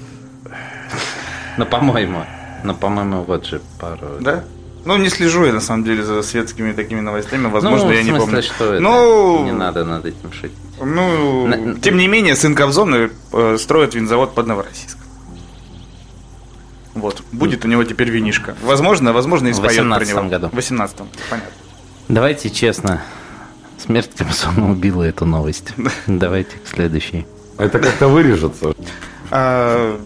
[1.56, 2.24] Ну, по-моему.
[2.64, 4.18] Ну, по-моему, вот же пару...
[4.20, 4.44] Да?
[4.84, 7.48] Ну, не слежу я, на самом деле, за светскими такими новостями.
[7.48, 8.42] Возможно, ну, я не смысле, помню.
[8.42, 8.82] что это?
[8.82, 10.56] Ну, Не надо над этим шутить.
[10.80, 15.02] Ну, На- тем не менее, сын Кобзона э, строит винзавод под Новороссийском.
[16.94, 17.22] Вот.
[17.32, 18.56] Будет у него теперь винишка.
[18.62, 20.28] Возможно, возможно, и споет про 18-м него.
[20.28, 20.48] году.
[20.48, 20.96] В 18
[21.30, 21.50] понятно.
[22.08, 23.02] Давайте честно.
[23.78, 25.72] Смерть Кобзона убила эту новость.
[26.06, 27.26] Давайте к следующей.
[27.58, 28.74] Это как-то вырежется.
[29.30, 30.00] А,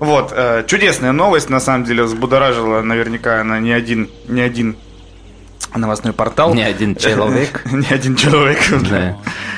[0.00, 4.76] Вот, э, чудесная новость, на самом деле, взбудоражила наверняка она не один, не один
[5.74, 6.54] новостной портал.
[6.54, 7.62] Ни один человек.
[7.72, 8.58] Ни один человек.
[8.90, 9.16] Да.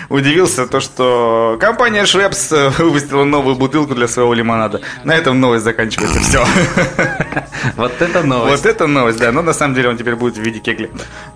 [0.08, 4.80] Удивился то, что компания Швепс э, выпустила новую бутылку для своего лимонада.
[5.04, 6.20] На этом новость заканчивается.
[6.20, 6.44] Все.
[7.76, 8.64] Вот это новость.
[8.64, 9.32] Вот это новость, да.
[9.32, 10.90] Но на самом деле он теперь будет в виде кегли.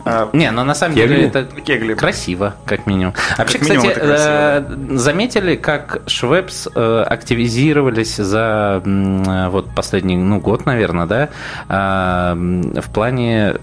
[0.05, 1.49] А, Не, ну на самом деле это
[1.97, 3.15] красиво, как минимум.
[3.39, 11.07] Вообще, кстати, э, заметили, как Швепс э, активизировались за э, вот последний, ну, год, наверное,
[11.07, 11.29] да,
[11.69, 13.57] а, в плане,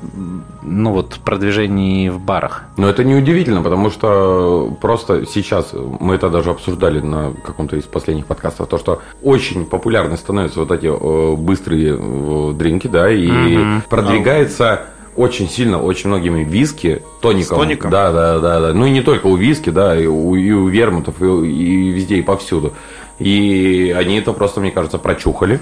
[0.67, 2.63] ну, вот, продвижений в барах.
[2.77, 8.25] Но это неудивительно, потому что просто сейчас, мы это даже обсуждали на каком-то из последних
[8.25, 14.87] подкастов, то, что очень популярны становятся вот эти э, быстрые э, дринки, да, и продвигается
[15.15, 17.57] очень сильно, очень многими виски, тоником.
[17.57, 17.91] С тоником?
[17.91, 18.73] Да, да, да, да.
[18.73, 22.17] Ну и не только у виски, да, и у, и у вермутов, и, и везде,
[22.17, 22.73] и повсюду.
[23.17, 25.59] И они это просто, мне кажется, прочухали.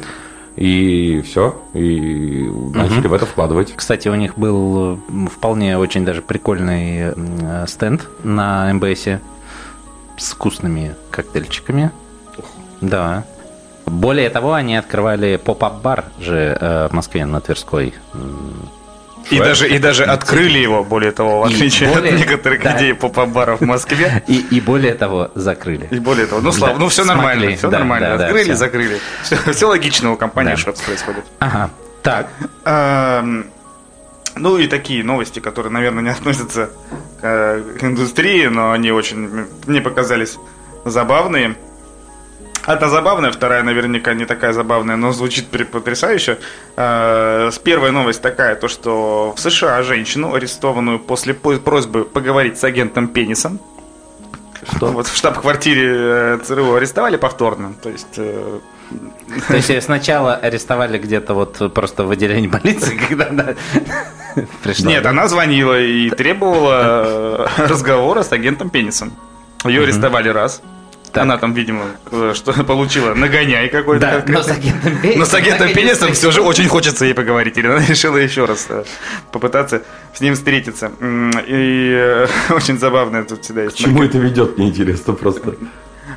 [0.55, 3.73] И все, и начали в это вкладывать.
[3.75, 7.13] Кстати, у них был вполне очень даже прикольный
[7.67, 9.19] стенд на МБСе
[10.17, 11.91] с вкусными коктейльчиками.
[12.79, 13.25] Да.
[13.85, 17.93] Более того, они открывали поп-ап-бар же э, в Москве на Тверской.
[19.31, 22.77] И даже, и даже открыли его, более того, в отличие более- от некоторых да.
[22.77, 24.23] идей поп-баров в Москве.
[24.27, 25.87] И, и более того, закрыли.
[25.91, 28.07] И более того, ну, слава, Да, ну все смогли, нормально, все да, нормально.
[28.09, 28.55] да, да, Открыли, всё.
[28.55, 28.99] закрыли.
[29.51, 30.57] Все, логично у компании Да.
[30.57, 31.23] Швепс происходит.
[31.39, 31.69] Ага.
[32.03, 32.27] Так.
[32.65, 33.45] Эм,
[34.37, 36.69] Ну и такие новости, которые, наверное, не относятся
[37.21, 40.37] к, э, индустрии, но они очень мне показались
[40.83, 41.55] забавные.
[42.65, 46.39] Одна забавная, вторая наверняка не такая забавная, но звучит потрясающе.
[46.75, 52.57] Э, с Первая новость такая, то что в США женщину, арестованную после по- просьбы поговорить
[52.57, 53.59] с агентом Пенисом,
[54.73, 54.87] что?
[54.87, 57.73] Вот в штаб-квартире э, ЦРУ арестовали повторно.
[57.83, 58.59] То есть э,
[59.47, 63.45] То есть сначала арестовали где-то вот просто в отделении полиции, когда она
[64.63, 64.89] пришла.
[64.89, 65.11] Нет, да?
[65.11, 69.13] она звонила и требовала разговора с агентом Пенисом.
[69.65, 70.61] Ее арестовали раз.
[71.15, 71.23] Так.
[71.23, 74.01] Она там, видимо, э, что получила нагоняй какой-то.
[74.01, 74.43] Да, но конкретно.
[74.43, 75.19] с агентом Пенисом.
[75.19, 77.57] Но с агентом Пенисом все же очень хочется ей поговорить.
[77.57, 78.83] Или она решила еще раз э,
[79.31, 79.81] попытаться
[80.13, 80.91] с ним встретиться.
[81.47, 83.77] И э, очень забавно тут всегда К есть.
[83.77, 85.55] чему это ведет, мне интересно просто.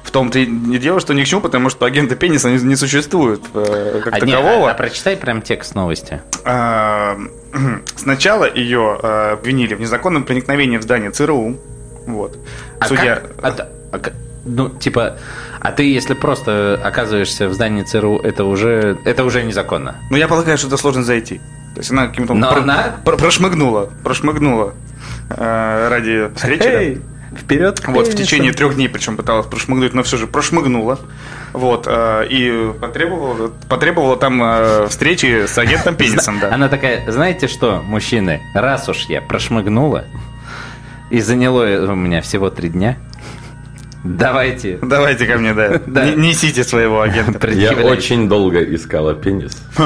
[0.03, 3.41] В том-то и дело, что ни к чему, потому что агента Пениса не, не существует
[3.55, 4.69] э, как А, не, такового.
[4.69, 6.21] а- а прочитай прям текст новости.
[6.45, 7.17] А,
[7.97, 8.95] Сначала ее
[9.33, 11.57] обвинили в незаконном проникновении в здание ЦРУ.
[12.07, 12.39] Вот.
[12.81, 13.17] А Судья.
[13.41, 14.13] как- а а к-
[14.49, 15.19] ну, типа,
[15.61, 19.97] а ты, если просто оказываешься в здании ЦРУ, это уже, это уже незаконно.
[20.11, 21.39] Ну, я полагаю, что это сложно зайти.
[21.75, 24.75] То есть она каким-то Но про- она- про- прошмыгнула, прошмыгнула
[25.31, 27.01] э, ради встречи.
[27.31, 27.37] да.
[27.39, 27.83] вперед!
[27.87, 30.99] Вот, в течение трех дней, причем пыталась прошмыгнуть, но все же прошмыгнула.
[31.53, 36.53] Вот, э, и потребовала, потребовала там э, встречи с агентом Пенисом, да.
[36.53, 40.05] Она такая, знаете что, мужчины, раз уж я прошмыгнула,
[41.11, 42.97] и заняло у меня всего три дня,
[44.05, 45.81] давайте Давайте ко мне, да.
[45.87, 46.05] Да.
[46.05, 47.51] Не- Несите своего агента.
[47.51, 49.53] Я очень долго искала пенис.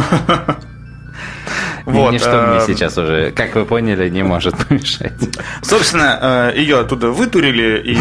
[1.85, 5.13] Вот, Ничто мне э, сейчас уже, как вы поняли, не может помешать.
[5.63, 7.99] Собственно, э, ее оттуда вытурили, и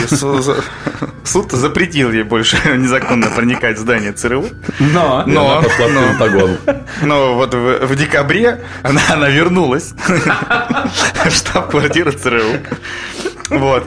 [1.26, 4.45] суд запретил ей больше незаконно проникать в здание ЦРУ.
[4.80, 6.58] Но, Но, она пошла в но- Пентагон.
[7.02, 12.43] но вот в, в декабре она, она вернулась в штаб-квартиру ЦРУ.
[13.50, 13.84] Вот.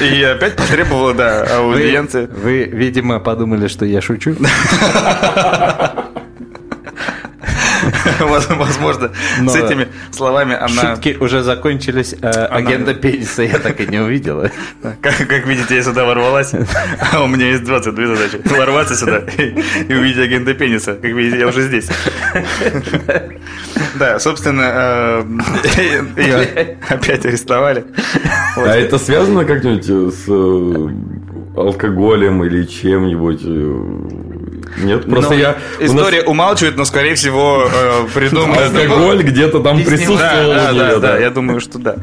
[0.00, 2.26] И опять потребовала, да, вы, аудиенции.
[2.26, 4.34] вы, видимо, подумали, что я шучу.
[8.20, 10.94] Воз- Возможно, Но с этими словами она...
[10.94, 14.50] Шутки уже закончились, а агента Пениса я так и не увидела.
[15.00, 16.52] Как, как видите, я сюда ворвалась,
[17.12, 18.40] а у меня есть 22 задачи.
[18.56, 19.54] Ворваться сюда и,
[19.88, 20.94] и увидеть агента пениса.
[20.94, 21.88] Как видите, я уже здесь.
[23.98, 25.24] Да, собственно,
[26.16, 27.84] ее опять арестовали.
[28.56, 28.66] Вот.
[28.68, 30.88] А это связано как-нибудь э, с э,
[31.56, 33.40] алкоголем или чем-нибудь?
[34.78, 35.56] Нет, просто Ну, я...
[35.78, 38.74] у нас История умалчивает, но, скорее всего, э, придумает...
[38.74, 41.96] Алкоголь где-то там присутствовал Да, да, да, я думаю, что да.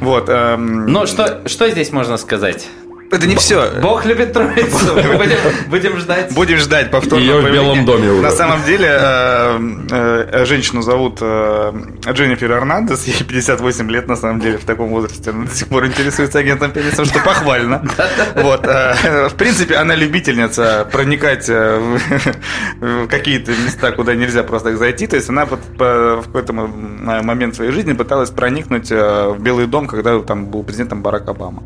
[0.00, 0.28] Вот.
[0.28, 2.68] эм, Но что, что здесь можно сказать?
[3.10, 3.70] Это не все.
[3.80, 4.94] Бог любит троицу.
[5.18, 5.38] Будем,
[5.70, 6.34] будем ждать.
[6.34, 7.50] Будем ждать повторного Её в.
[7.52, 8.22] Белом доме уже.
[8.22, 9.58] На самом деле, э,
[10.32, 11.72] э, женщину зовут э,
[12.12, 15.30] Дженнифер Эрнандес, ей 58 лет, на самом деле, в таком возрасте.
[15.30, 17.82] Она до сих пор интересуется агентом пенисом, что похвально.
[18.36, 18.66] Вот.
[18.66, 21.98] э, В принципе, она любительница проникать э, в
[22.80, 25.06] в какие-то места, куда нельзя просто так зайти.
[25.06, 29.86] То есть она под- по- в какой-то момент своей жизни пыталась проникнуть в Белый дом,
[29.86, 31.62] когда там был президентом Барак Обама.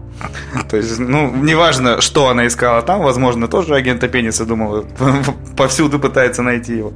[0.70, 4.84] То есть, ну, неважно, что она искала там, возможно, тоже агента пениса думала,
[5.56, 6.92] повсюду пытается найти его.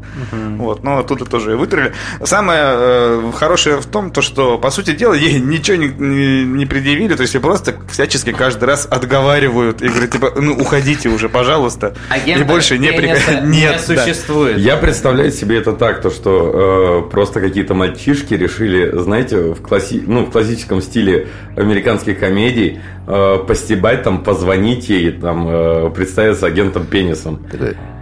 [0.59, 1.93] Вот, но оттуда тоже и вытурили.
[2.25, 6.67] Самое э, хорошее в том, то, что, по сути дела, ей ничего не, не- не
[6.67, 11.29] предъявили, то есть ей просто всячески каждый раз отговаривают и говорят, типа, ну, уходите уже,
[11.29, 11.95] пожалуйста.
[12.09, 13.97] Агента и больше не пениса прик- не Нет, да.
[14.05, 14.59] существует.
[14.59, 20.03] Я представляю себе это так, то что э, просто какие-то мальчишки решили, знаете, в, класси...
[20.07, 26.85] ну, в классическом стиле американских комедий э, постебать, там, позвонить ей, там, э, представиться агентом
[26.85, 27.41] пенисом.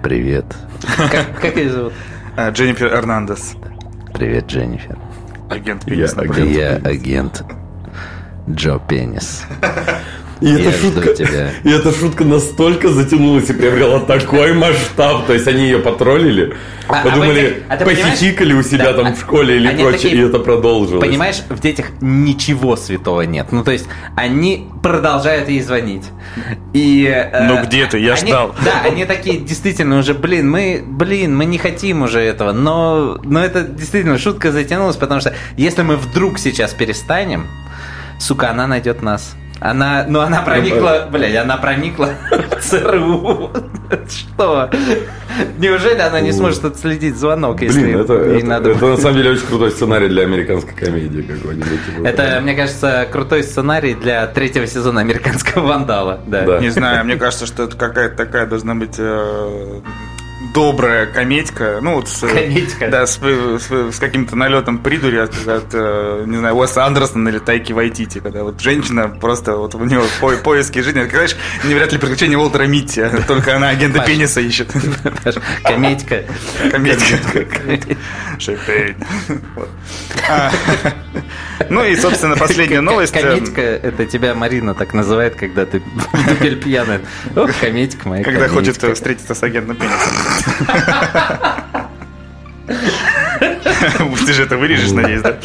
[0.03, 0.47] Привет.
[0.97, 1.93] Как, как ее зовут?
[2.37, 3.55] А, Дженнифер Эрнандес.
[4.15, 4.99] Привет, Дженнифер.
[5.51, 6.17] Агент Я пенис.
[6.17, 6.51] агент.
[6.51, 7.45] Я агент
[8.49, 9.45] Джо Пенис.
[10.45, 11.51] И Я эта, жду шутка, тебя.
[11.65, 15.25] и эта шутка настолько затянулась и приобрела такой масштаб.
[15.27, 16.55] То есть они ее потроллили,
[16.87, 19.69] А- а подумали, в этих- а похихикали у себя Да, там а- в школе или
[19.69, 21.01] прочее, такие- и это продолжилось.
[21.03, 23.53] Понимаешь, в детях ничего святого нет.
[23.53, 26.05] Ну, то есть, они продолжают ей звонить.
[26.75, 27.99] И, э, Ну, где ты?
[27.99, 28.55] Я они- ждал.
[28.67, 32.53] Да, они такие, действительно, уже, блин, мы, блин, мы не хотим уже этого.
[32.53, 37.47] Но, но это действительно шутка затянулась, потому что если мы вдруг сейчас перестанем,
[38.19, 39.35] сука, она найдет нас.
[39.61, 43.51] Она, ну она проникла, блядь, она проникла в ЦРУ.
[44.09, 44.69] Что?
[45.59, 49.17] Неужели она не сможет отследить звонок, если Блин, это, ей это- надо это на самом
[49.17, 51.69] деле очень крутой сценарий для американской комедии какой-нибудь.
[51.87, 56.21] типа Это, мне кажется, крутой сценарий для третьего сезона американского вандала.
[56.27, 56.43] Да.
[56.43, 56.59] Да.
[56.59, 59.81] Не знаю, мне кажется, что это какая-то такая должна быть э,
[60.55, 61.81] добрая комедька.
[61.83, 62.89] Ну, вот с, Комедька.
[62.89, 67.39] Да, с, с- с каким-то налетом придури от, от, э, не знаю, Уэса Андерсона или
[67.41, 71.03] Тайки Вайтити, когда вот женщина просто вот у нее по, поиски жизни.
[71.03, 74.07] Это, Знаешь, не вряд ли приключения Уолтера Митти, только она агента Паш.
[74.07, 74.71] пениса ищет.
[75.65, 76.23] Комедька.
[78.39, 78.97] Шипейн.
[79.57, 79.69] Вот.
[80.29, 80.51] А,
[81.69, 83.15] Ну и, собственно, последняя новость.
[83.17, 85.83] э, Комедька, это тебя Марина так называет, когда ты
[86.29, 87.01] дупель пьяная.
[87.61, 88.23] Комедька моя.
[88.25, 88.95] Когда хочет комедька.
[88.95, 90.44] встретиться с агентом пениса.
[94.27, 95.37] Ты же это вырежешь, надеюсь, да?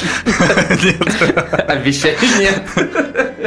[0.84, 1.70] Нет.
[1.70, 2.64] Обещаю, нет.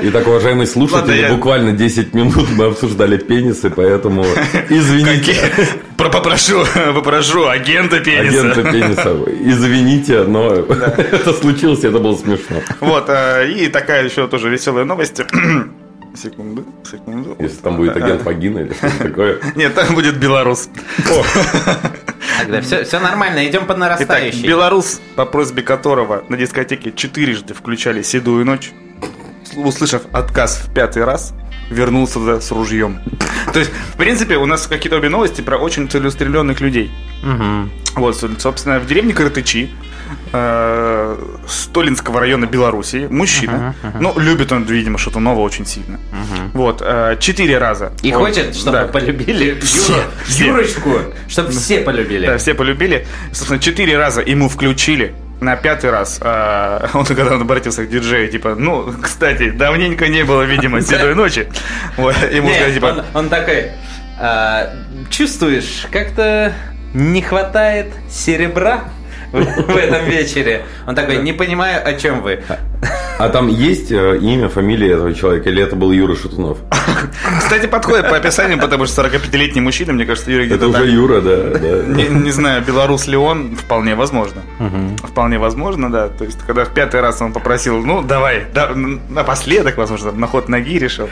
[0.04, 4.24] Итак, уважаемые слушатели, Ладно, я- буквально 10 минут мы обсуждали пенисы, поэтому
[4.68, 5.36] извините.
[5.96, 8.50] Про- Попрошу, попрошу агента пениса.
[8.50, 12.56] Агента пениса, извините, но это случилось, это было смешно.
[12.80, 15.20] Вот, а, и такая еще тоже веселая новость.
[16.14, 17.37] Секунду, секунду.
[17.40, 19.40] Если там будет агент вагина или что-то такое.
[19.57, 20.68] Нет, там будет белорус.
[22.38, 24.46] Тогда все, все нормально, идем по Итак, нарастающей.
[24.46, 28.72] белорус, по просьбе которого на дискотеке четырежды включали «Седую ночь»,
[29.57, 31.33] услышав отказ в пятый раз,
[31.70, 33.01] вернулся туда с ружьем.
[33.53, 36.90] То есть, в принципе, у нас какие-то обе новости про очень целеустремленных людей.
[37.94, 39.70] Вот, со- собственно, в деревне Каратычи
[40.33, 41.16] э,
[41.48, 43.75] Столинского района Белоруссии мужчина.
[44.01, 45.98] Ну, любит он, видимо, что-то новое очень сильно.
[46.55, 47.92] Вот, э, четыре раза.
[48.03, 48.87] И Он- хочет, чтобы да.
[48.87, 50.46] полюбили Все, Юру- все.
[50.46, 50.90] Юрочку,
[51.29, 52.27] чтобы все полюбили.
[52.27, 53.07] Да, все полюбили.
[53.33, 55.14] Собственно, четыре раза ему включили.
[55.40, 60.22] На пятый раз э, он, когда он обратился к диджею, типа, ну, кстати, давненько не
[60.25, 61.48] было, видимо, седой ночи.
[61.96, 63.72] Вот, ему Не, сказали, типа, он, он такой,
[64.20, 64.70] а,
[65.11, 66.53] чувствуешь, как-то
[66.94, 68.85] не хватает серебра
[69.68, 70.62] в, этом вечере.
[70.86, 72.40] Он такой, не понимаю, о чем вы.
[73.18, 76.58] А там есть э, имя, фамилия этого человека, или это был Юра Шатунов?
[77.38, 80.86] Кстати, подходит по описанию, потому что 45-летний мужчина, мне кажется, Юрий Это уже так.
[80.88, 81.36] Юра, да.
[81.58, 81.82] да.
[81.86, 84.42] Не, не знаю, белорус ли он, вполне возможно.
[85.02, 86.08] Вполне возможно, да.
[86.08, 88.70] То есть, когда в пятый раз он попросил, ну, давай, да,
[89.08, 91.08] напоследок, возможно, на ход ноги решил.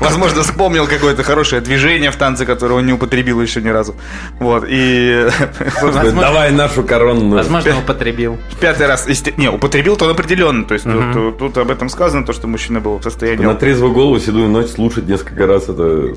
[0.00, 3.94] Возможно, вспомнил какое-то хорошее движение в танце, которое он не употребил еще ни разу.
[4.38, 5.28] Вот, и...
[5.82, 7.38] Возможно- Давай нашу коронную.
[7.38, 8.38] Возможно, употребил.
[8.50, 10.64] В пятый раз, не, употребил, то он определенно.
[10.64, 13.44] То есть, тут, тут- тут об этом сказано, то, что мужчина был в состоянии...
[13.44, 16.14] На трезвую голову седую ночь слушать несколько раз это...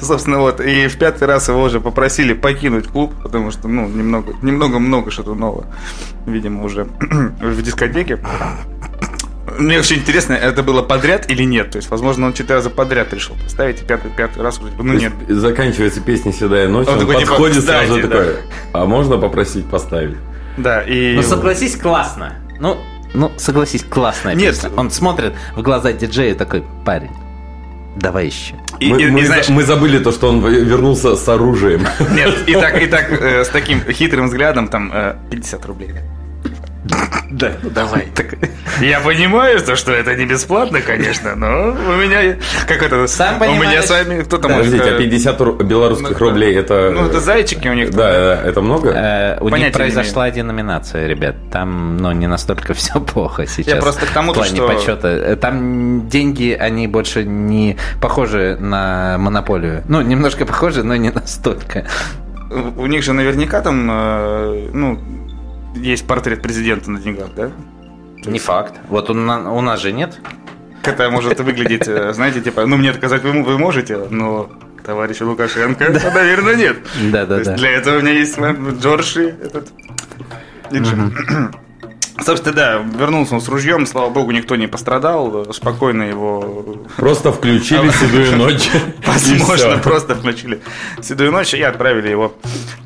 [0.00, 4.34] Собственно, вот, и в пятый раз его уже попросили покинуть клуб, потому что, ну, немного,
[4.42, 5.66] немного много что-то нового,
[6.26, 8.18] видимо, уже в дискотеке.
[9.58, 11.70] Мне очень интересно, это было подряд или нет?
[11.70, 14.94] То есть, возможно, он четыре раза подряд решил поставить, и пятый, пятый раз уже, ну,
[14.94, 15.12] нет.
[15.28, 18.08] Заканчивается песня «Седая ночь», Он он, такой, типа, подходит «Кстати, сразу да».
[18.08, 18.36] такой,
[18.72, 20.16] а можно попросить поставить?
[20.56, 21.14] Да, и...
[21.14, 22.34] Ну, согласись, классно.
[22.60, 22.78] Ну,
[23.14, 24.54] ну, согласись, классная Нет.
[24.54, 24.70] песня.
[24.76, 27.10] Он смотрит в глаза диджея такой, парень,
[27.96, 28.54] Давай еще.
[28.80, 31.86] И, мы, и- мы и знаешь, мы забыли то, что он вернулся с оружием.
[32.12, 35.90] нет, и так, и так э, с таким хитрым взглядом, там, э, 50 рублей.
[37.30, 38.08] Да, давай.
[38.80, 42.36] Я понимаю, что, что это не бесплатно, конечно, но у меня,
[42.68, 43.84] как это, Сам у меня понимаешь.
[43.84, 44.70] с вами, кто там может...
[44.70, 46.90] Подождите, а э, 50 ру- белорусских ну, рублей это...
[46.94, 47.90] Ну, это зайчики у них.
[47.90, 48.90] Да, да, это много?
[48.90, 51.36] Э, у них Понятия не произошла деноминация, ребят.
[51.50, 53.74] Там, ну, не настолько все плохо сейчас.
[53.74, 55.08] Я просто к тому, в плане что- подсчета.
[55.08, 59.82] Э, Там деньги, они больше не похожи на монополию.
[59.88, 61.86] Ну, немножко похожи, но не настолько.
[62.76, 65.00] У них же наверняка там, э, ну,
[65.74, 67.50] есть портрет президента на деньгах, да?
[68.24, 68.74] Не факт.
[68.88, 70.18] Вот на- у нас же нет.
[70.82, 74.50] Это может выглядеть, э, знаете, типа, ну, мне отказать вы, вы можете, но
[74.84, 76.82] товарищу Лукашенко, наверное, нет.
[76.84, 77.38] То Да-да-да.
[77.38, 79.72] есть Для этого у меня есть м, Джордж и этот...
[82.24, 87.90] Собственно, да, вернулся он с ружьем, слава богу, никто не пострадал, спокойно его, Просто включили
[87.90, 88.70] седую ночь.
[89.04, 90.60] возможно, просто включили
[91.02, 92.34] седую ночь и отправили его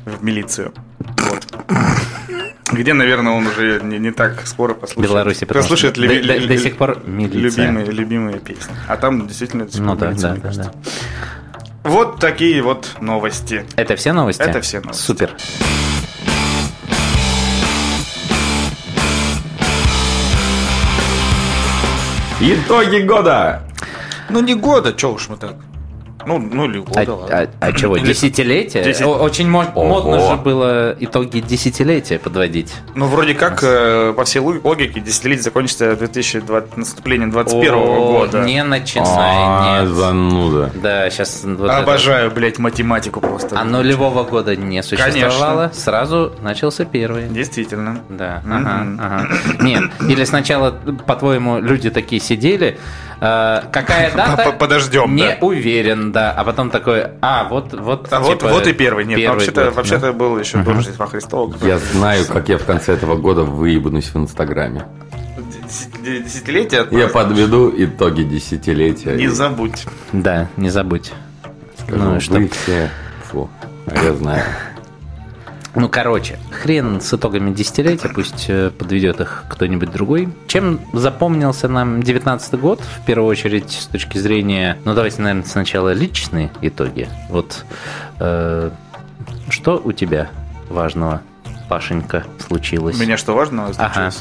[0.05, 0.73] в милицию.
[1.17, 1.45] Вот.
[2.71, 5.09] Где, наверное, он уже не, не так скоро послушает.
[5.09, 7.65] Беларуси, потому что послушает до, люби- до- до сих пор милиция.
[7.67, 8.75] любимые, любимые песни.
[8.87, 10.71] А там действительно до сих Ну пор да, милиция, да, да, кажется.
[10.73, 11.89] да.
[11.89, 13.65] Вот такие вот новости.
[13.75, 14.41] Это все новости?
[14.41, 15.01] Это все новости.
[15.01, 15.31] Супер.
[22.41, 23.61] Итоги года.
[24.29, 25.55] Ну, не года, чё уж мы так.
[26.25, 27.49] Ну, ну или А, года, ладно.
[27.61, 28.83] а- а чего, десятилетие?
[28.83, 29.85] Десять- Очень мо- Ого.
[29.87, 32.73] модно же было итоги десятилетия подводить.
[32.93, 38.43] Ну, вроде как, э, по всей лог- логике, десятилетие закончится 2020, наступлением 21 О, года.
[38.43, 39.95] Не А, начинай, нет.
[39.95, 40.71] зануда.
[40.75, 43.57] Да, сейчас вот это- Обожаю, блядь, математику просто.
[43.59, 47.29] А нулевого года не существовало, сразу начался первый.
[47.29, 48.01] Действительно.
[48.09, 49.27] Да, ага, ага.
[49.61, 50.71] Нет, или сначала,
[51.07, 52.77] по-твоему, люди такие сидели,
[53.19, 54.51] какая дата?
[54.53, 55.37] Подождем, Не да.
[55.41, 56.31] уверен, да.
[56.31, 59.05] А потом такой, а, вот, вот, А вот, типа, вот и первый.
[59.05, 60.13] Нет, первый вообще-то, год, вообще-то да.
[60.13, 61.53] был еще до Рождества Христова.
[61.61, 64.85] Я знаю, как я в конце этого года выебнусь в Инстаграме.
[65.67, 69.15] Десят- Десятилетие Я подведу итоги десятилетия.
[69.15, 69.85] Не забудь.
[70.13, 71.11] Да, не забудь.
[71.85, 72.89] скажу, Ну, что- все...
[73.31, 73.49] Фу,
[73.85, 74.43] а я знаю.
[75.79, 80.27] Ну, короче, хрен с итогами десятилетия, пусть э, подведет их кто-нибудь другой.
[80.47, 84.77] Чем запомнился нам 19 год, в первую очередь, с точки зрения...
[84.83, 87.07] Ну, давайте, наверное, сначала личные итоги.
[87.29, 87.63] Вот
[88.19, 88.71] э,
[89.49, 90.29] что у тебя
[90.67, 91.21] важного,
[91.69, 92.97] Пашенька, случилось?
[92.97, 94.11] У меня что важно Ага.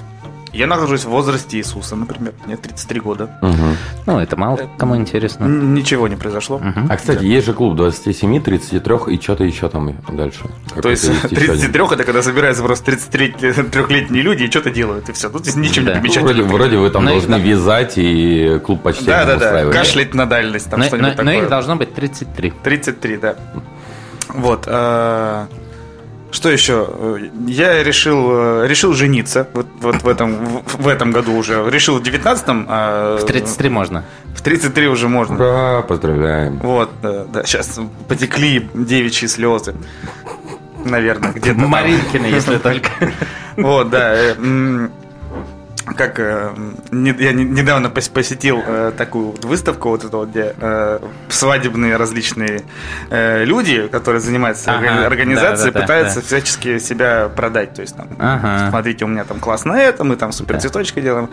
[0.53, 2.33] Я нахожусь в возрасте Иисуса, например.
[2.47, 3.31] Мне 33 года.
[3.43, 3.77] Мгм.
[4.07, 5.45] Ну, это мало кому интересно.
[5.47, 6.59] Ничего не произошло.
[6.59, 6.87] Мгм.
[6.91, 10.41] А, кстати, есть же клуб 27, 33 и что-то еще там дальше.
[10.81, 11.61] То есть Какой-то еще один.
[11.73, 15.29] 33 это когда собираются просто 33-летние люди и что-то делают, и все.
[15.29, 15.91] Тут ничем Да.
[15.93, 16.33] не Ну, примечательно.
[16.33, 19.71] вроде, вроде вы там Но их должны на- вязать и клуб почти Да, да, да.
[19.71, 21.43] Кашлять на дальность, там Но, что-нибудь но- но такое.
[21.45, 22.53] их должно быть 33.
[22.63, 23.37] 33, да.
[24.35, 24.65] Вот.
[24.67, 25.47] а,
[26.31, 26.87] Что еще?
[26.89, 30.35] Э, Я решил, э, решил жениться вот, вот в, этом,
[30.66, 31.68] в, в этом году уже.
[31.70, 32.66] Решил в 19-м.
[32.68, 34.05] а В 33 можно.
[34.35, 35.37] В 33 уже можно.
[35.37, 36.59] Ура, поздравляем.
[36.59, 39.74] Вот, да, да, сейчас потекли девичьи слезы.
[40.85, 41.59] Наверное, где-то.
[41.59, 41.68] там.
[41.68, 42.91] Маринкина, если только.
[43.57, 44.37] Вот, да.
[45.97, 46.51] Как э,
[46.91, 50.99] не- я не- недавно пос- посетил э, такую вот выставку, вот эту вот, где э,
[51.28, 52.62] свадебные различные
[53.11, 56.26] э, люди, которые занимаются Ага, орга- организацией, да, да, пытаются да.
[56.26, 57.74] всячески себя продать.
[57.74, 58.68] То есть там, Ага.
[58.70, 61.28] смотрите, у меня там классно это, мы там супер цветочки делаем.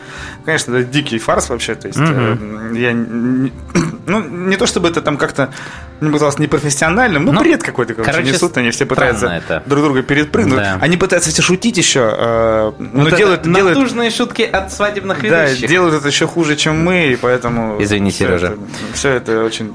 [0.45, 1.75] Конечно, это дикий фарс вообще.
[1.75, 2.37] То есть э,
[2.75, 3.51] я не-
[4.07, 5.49] ну не то чтобы это там как-то
[6.01, 9.63] мне показалось непрофессиональным, ну, Ну, бред какой-то, короче, короче, несут, они все пытаются это.
[9.65, 10.57] друг друга перепрыгнуть.
[10.57, 10.77] Да.
[10.81, 15.21] Они пытаются все шутить еще, э, но Вот делают, это делают, натужные шутки от свадебных
[15.21, 15.69] да, ведущих.
[15.69, 17.81] делают это еще хуже, чем мы, и поэтому...
[17.81, 18.47] Извини, всё Сережа.
[18.47, 18.57] это-
[18.93, 19.73] Все это очень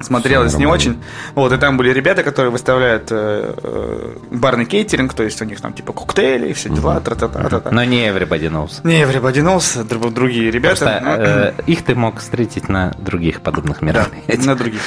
[0.00, 0.98] смотрелось не очень.
[1.34, 5.60] Вот, и там были ребята, которые выставляют э, э, барный кейтеринг, то есть у них
[5.60, 7.70] там типа коктейли, все дела, тра-та-та-та-та.
[7.70, 8.80] Но не everybody knows.
[8.84, 11.00] Не, Everybody knows, друг- другие ребята.
[11.02, 14.46] Просто э, их ты мог встретить на других подобных Да, мероприятиях.
[14.46, 14.80] на других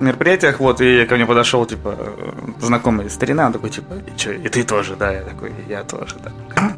[0.00, 4.32] мероприятиях- вот, и ко мне подошел, типа, э, знакомый старина, он такой, типа, и, чё,
[4.32, 6.30] и ты тоже, да, я такой, «И я тоже, да.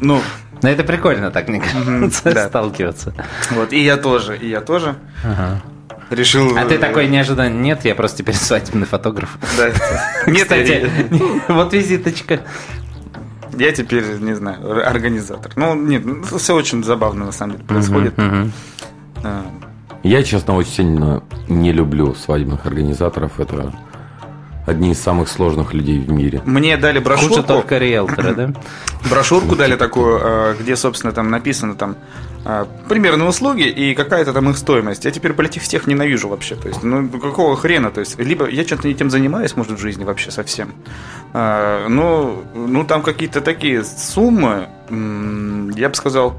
[0.00, 0.20] Ну,
[0.62, 2.48] Но это прикольно, так мне кажется, да.
[2.48, 3.12] сталкиваться.
[3.50, 4.94] вот, и я тоже, и я тоже.
[6.10, 6.56] Решил...
[6.58, 9.38] А ты э, такой неожиданно, нет, я просто теперь свадебный фотограф.
[9.56, 9.70] Да.
[10.26, 10.90] Нет, Кстати,
[11.48, 12.40] вот визиточка.
[13.56, 15.52] я, теперь, не знаю, ор- организатор.
[15.54, 16.02] Ну, нет,
[16.36, 18.14] все очень забавно, на самом деле, происходит.
[19.22, 19.46] А,
[20.02, 23.38] Я, честно, очень сильно не люблю свадебных организаторов.
[23.38, 23.72] Это
[24.66, 26.42] одни из самых сложных людей в мире.
[26.44, 28.52] Мне дали Хуже брошюрку, только риэлторы, да?
[29.08, 31.96] брошюрку дали такую, э, где, собственно, там написано там
[32.88, 35.04] примерные услуги и какая-то там их стоимость.
[35.04, 36.56] Я теперь политехтех ненавижу вообще.
[36.56, 37.90] То есть, ну, какого хрена?
[37.90, 40.72] То есть, либо я что-то не тем занимаюсь, может, в жизни вообще совсем.
[41.32, 44.68] А, ну, ну, там какие-то такие суммы,
[45.76, 46.38] я бы сказал,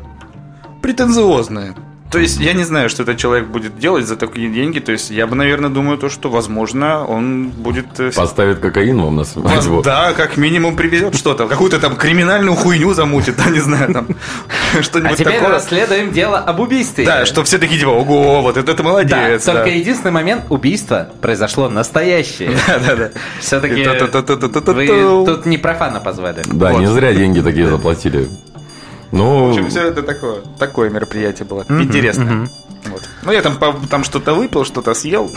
[0.81, 1.75] претенциозные.
[2.11, 4.79] То есть я не знаю, что этот человек будет делать за такие деньги.
[4.79, 7.99] То есть я бы, наверное, думаю, то, что, возможно, он будет...
[7.99, 9.81] э, Поставит кокаин вам на свадьбу.
[9.81, 11.47] Да, как минимум привезет что-то.
[11.47, 14.07] Какую-то там криминальную хуйню замутит, да, не знаю, там
[14.77, 15.49] А что-нибудь теперь такое.
[15.51, 17.05] расследуем дело об убийстве.
[17.05, 19.45] Да, что все такие типа, ого, вот это Да, молодец.
[19.45, 19.69] только да.
[19.69, 22.51] единственный момент убийство произошло настоящее.
[22.67, 23.09] Да, да, да.
[23.39, 26.41] Все-таки вы тут не профана позвали.
[26.45, 28.27] Да, не зря деньги такие заплатили.
[29.11, 31.65] В Ну, общем, все это такое, такое мероприятие было.
[31.69, 32.47] Интересно.
[32.85, 33.07] Вот.
[33.23, 35.31] Ну, я там, по- там что-то выпил, что-то съел.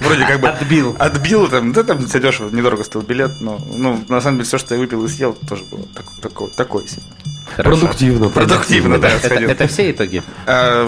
[0.00, 0.48] Вроде как бы...
[0.48, 0.96] Отбил.
[0.98, 4.74] Отбил, там, да, там дешево, недорого стоил билет, но, ну, на самом деле, все, что
[4.74, 7.02] я выпил и съел, тоже было так- такое, такое себе.
[7.56, 7.78] Хорошо.
[7.80, 8.28] продуктивно.
[8.28, 10.22] Продуктивно, да, Это, все итоги?
[10.46, 10.86] А,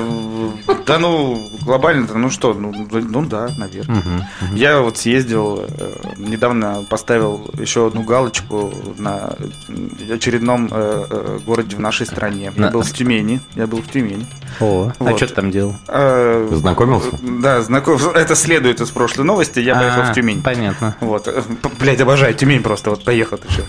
[0.86, 4.28] да, ну, глобально, ну что, ну, ну да, наверное.
[4.54, 9.34] Я вот съездил, э, недавно поставил еще одну галочку на
[10.10, 12.52] очередном э, э, городе в нашей стране.
[12.54, 13.40] Я На- был в Тюмени.
[13.54, 14.26] Я был в Тюмени.
[14.60, 15.74] О, а что ты там делал?
[15.88, 17.08] Э, Знакомился?
[17.22, 17.98] Да, знаком.
[18.14, 19.58] Это следует из прошлой новости.
[19.58, 20.42] Я поехал А, в Тюмень.
[20.42, 20.96] Понятно.
[21.00, 21.28] Вот,
[21.78, 23.62] блядь, обожаю Тюмень просто, вот поехал еще.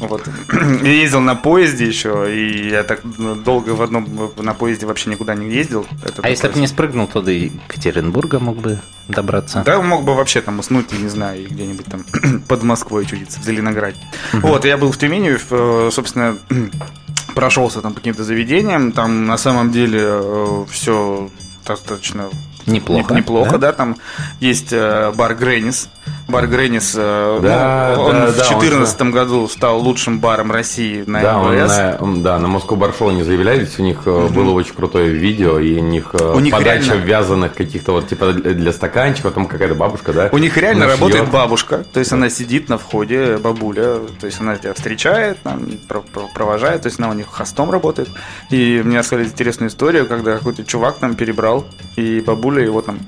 [0.00, 0.22] Вот.
[0.82, 3.00] Я ездил на поезде еще, и я так
[3.42, 5.86] долго в одном на поезде вообще никуда не ездил.
[6.04, 8.78] Это А если бы не спрыгнул туда, и Екатеринбурга мог бы
[9.08, 9.62] добраться?
[9.64, 12.04] Да, мог бы вообще там уснуть, не знаю, где-нибудь там
[12.48, 13.98] под Москвой чудиться, в Зеленограде.
[14.32, 16.36] Вот, я был в Тюмени, э, собственно,
[17.34, 21.30] прошелся там по каким-то заведениям, там на самом деле все
[21.66, 22.30] достаточно
[22.66, 23.14] Неплохо.
[23.14, 23.58] не- неплохо, да?
[23.58, 23.72] да?
[23.72, 23.96] там
[24.40, 25.88] есть э, бар Гренис.
[26.28, 30.52] Бар Гренис, э, Да, ну, он да, в да, он 2014 году стал лучшим баром
[30.52, 31.68] России на Да, он МВС.
[32.00, 35.78] на, да, на Москву Баршоу не заявлялись, у них э, было очень крутое видео, и
[35.78, 39.74] у них, э, У них подача реально- вязаных каких-то вот типа для стаканчиков, там какая-то
[39.74, 40.28] бабушка, да?
[40.30, 44.38] У них реально Она работает бабушка, то есть она сидит на входе, бабуля, то есть
[44.40, 48.08] она тебя встречает, там, про- про- провожает, то есть она у них хостом работает.
[48.50, 51.64] И мне рассказали интересную историю, когда какой-то чувак там перебрал,
[51.96, 52.98] и бабуля его там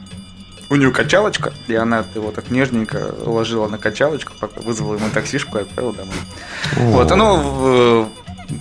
[0.70, 5.58] у нее качалочка, и она его так нежненько уложила на качалочку, пока вызвала ему таксишку
[5.58, 6.14] и отправила домой.
[6.76, 7.36] Вот, оно...
[7.36, 8.08] в-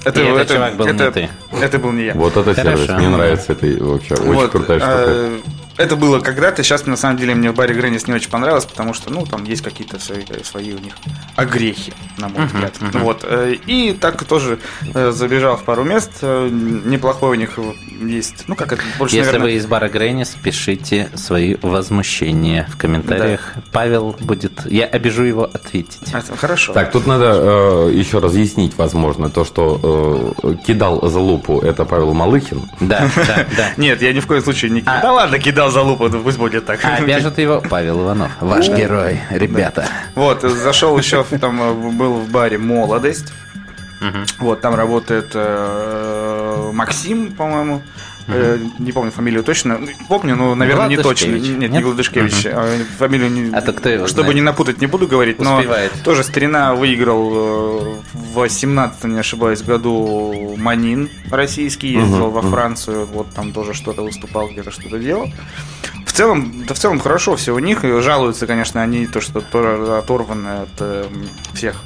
[0.05, 1.29] Это, И этот это- чувак был не это- ты.
[1.61, 2.13] Это был не я.
[2.13, 2.77] Вот это Хорошо.
[2.85, 5.29] сервис, мне нравится, это вообще очень Вот, крутая штука.
[5.79, 8.65] Э, Это было когда-то, сейчас на самом деле мне в баре Греннис не очень понравилось,
[8.65, 10.93] потому что, ну, там есть какие-то свои, свои у них
[11.35, 12.73] огрехи, на мой взгляд.
[12.93, 13.23] Вот.
[13.23, 14.59] э, И так тоже
[14.93, 16.11] э, забежал в пару мест.
[16.21, 17.57] э, Неплохой у них
[18.01, 19.51] есть, ну, как это, больше, Если наверное...
[19.51, 23.53] вы из бара Гренис, пишите свои возмущения в комментариях.
[23.71, 24.65] Павел будет...
[24.65, 25.99] Я обижу его ответить.
[26.13, 26.73] Это Хорошо.
[26.73, 32.13] Так, тут надо э, еще разъяснить, возможно, то, что э, кидал за лупу это Павел
[32.13, 32.69] Малыхин.
[32.79, 33.71] Да, да, да.
[33.77, 34.95] Нет, я ни в коем случае не кидал.
[34.97, 36.83] А- Да ладно, кидал за лупу, ну, пусть будет так.
[36.83, 38.31] А обяжет его Павел Иванов.
[38.39, 39.85] Ваш герой, ребята.
[40.15, 43.33] Вот, зашел еще, там э, был в баре «Молодость».
[44.39, 47.81] Вот, там работает э, Максим, по-моему.
[48.29, 49.79] Э, Не помню фамилию точно.
[50.07, 51.31] Помню, но, наверное, не точно.
[51.31, 51.81] Нет, не?
[51.81, 52.45] Гладышкевич.
[52.45, 53.53] а Фамилию не...
[53.53, 54.35] А то кто его Чтобы знает?
[54.35, 55.63] не напутать, не буду говорить, но
[56.03, 63.33] тоже старина выиграл э, в 18 не ошибаюсь, году Манин российский, ездил во Францию, вот
[63.33, 65.29] там тоже что-то выступал, где-то что-то делал.
[66.05, 67.85] В целом, да в целом хорошо все у них.
[67.85, 71.05] И жалуются, конечно, они то, что тоже оторваны от э,
[71.53, 71.81] всех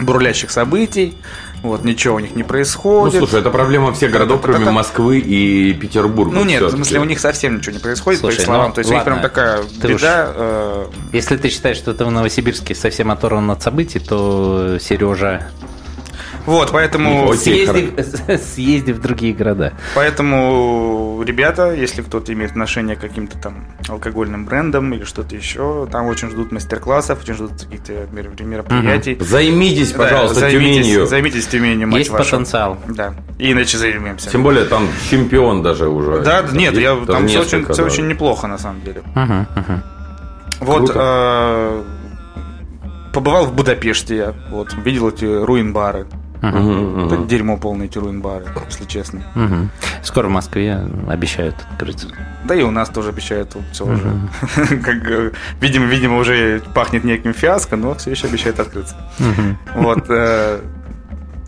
[0.00, 1.14] бурлящих событий.
[1.62, 3.18] Вот, ничего у них не Ну, происходит.
[3.18, 4.72] слушай, это проблема всех городов, кроме Та-та-та.
[4.72, 6.32] Москвы и Петербурга.
[6.34, 8.68] Ну нет, в смысле, у них совсем ничего не происходит, Слушай, по их словам.
[8.68, 9.12] ну, То есть у них ладно.
[9.20, 10.32] прям такая Ты уж- беда.
[10.34, 15.48] э, Если ты считаешь, что ты в Новосибирске совсем оторван от событий, то Сережа
[16.46, 17.66] Вот, поэтому, Окей,
[18.38, 19.72] съезди, в другие города.
[19.94, 26.06] поэтому, ребята, если кто-то имеет отношение к каким-то там алкогольным брендам или что-то еще, там
[26.06, 29.16] очень ждут мастер-классов, очень ждут каких-то мер- мероприятий.
[29.20, 31.06] Займитесь, Да, пожалуйста, займитесь, Тюменью.
[31.06, 32.30] Займитесь Тюменью, мать Есть вашу.
[32.30, 32.78] потенциал.
[32.88, 34.30] Да, иначе займемся.
[34.30, 36.20] Тем более там чемпион даже уже.
[36.22, 39.02] Да, нет, я, Там там все очень, неплохо на самом деле.
[39.14, 39.82] Мгм, мгм.
[40.60, 41.82] Вот э,
[43.12, 46.06] побывал в Будапеште я, вот видел эти руин-бары.
[46.42, 47.26] Мгм, Это мгм.
[47.26, 49.22] дерьмо полные эти руин-бары, если честно.
[49.34, 49.70] Мгм.
[50.02, 52.08] Скоро в Москве обещают открыться.
[52.44, 54.10] Да и у нас тоже обещают тут все уже.
[54.82, 58.96] Как, видимо, видимо, уже пахнет неким фиаско, но все еще обещают открыться.
[59.74, 60.06] Вот.
[60.08, 60.60] э,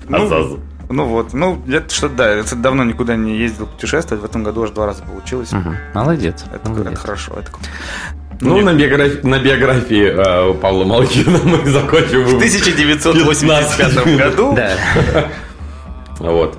[0.09, 0.59] ну, Азаз.
[0.91, 4.65] Ну вот, ну, это что да, это давно никуда не ездил путешествовать, в этом году
[4.65, 5.51] аж два раза получилось.
[5.53, 5.77] Мгм.
[5.95, 6.45] Молодец.
[6.53, 6.99] Это, это молодец.
[6.99, 7.33] хорошо.
[7.39, 7.51] Это...
[8.43, 12.25] Ну, на, биограф- на биографии э, Павла Малкина мы закончим.
[12.25, 14.73] В 1985 году Да.
[16.19, 16.57] Вот.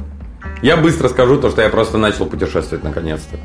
[0.61, 3.37] Я быстро скажу то, что я просто начал путешествовать наконец-то.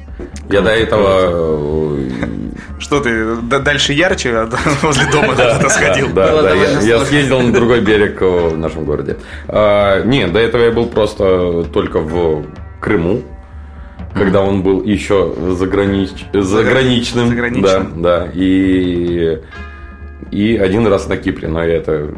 [0.50, 1.96] Я до этого...
[1.98, 2.10] э,
[2.78, 4.48] Что ты, дальше ярче, а
[4.82, 6.08] возле дома даже сходил?
[6.12, 9.16] Да, да, я, съездил на другой берег э, в нашем городе.
[9.48, 12.44] А, нет, до этого я был просто только в
[12.80, 13.22] Крыму,
[14.14, 17.28] когда он был еще загранич- заграничным.
[17.28, 18.02] Заграничным.
[18.02, 18.28] Да, да.
[18.34, 19.38] И,
[20.30, 22.10] и один раз на Кипре, но это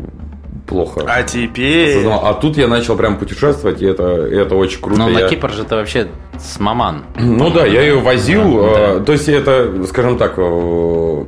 [0.67, 2.07] плохо А теперь...
[2.07, 5.01] А тут я начал прям путешествовать, и это, это очень круто.
[5.01, 6.07] Ну, на Я- Кипр же ты вообще
[6.39, 7.03] с маман.
[7.19, 8.63] ну да, я ее возил.
[8.63, 11.25] Да, э, То есть это, скажем так, э,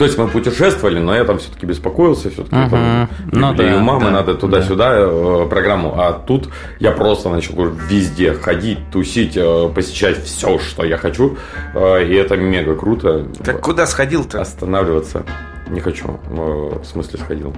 [0.00, 2.70] то есть мы путешествовали, но я там все-таки беспокоился, все-таки Мгм.
[2.70, 5.94] там Ну да, у мамы да, надо туда-сюда э, программу.
[5.94, 6.48] А тут
[6.78, 11.36] я просто начал везде ходить, тусить, э, посещать все, что я хочу.
[11.74, 13.26] Э, И это мега круто.
[13.44, 14.40] Так куда сходил-то?
[14.40, 15.22] Останавливаться
[15.68, 16.18] не хочу.
[16.30, 17.54] В смысле сходил.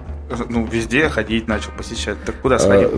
[0.48, 2.16] Ну, везде ходить начал, посещать.
[2.26, 2.90] Так куда сходил?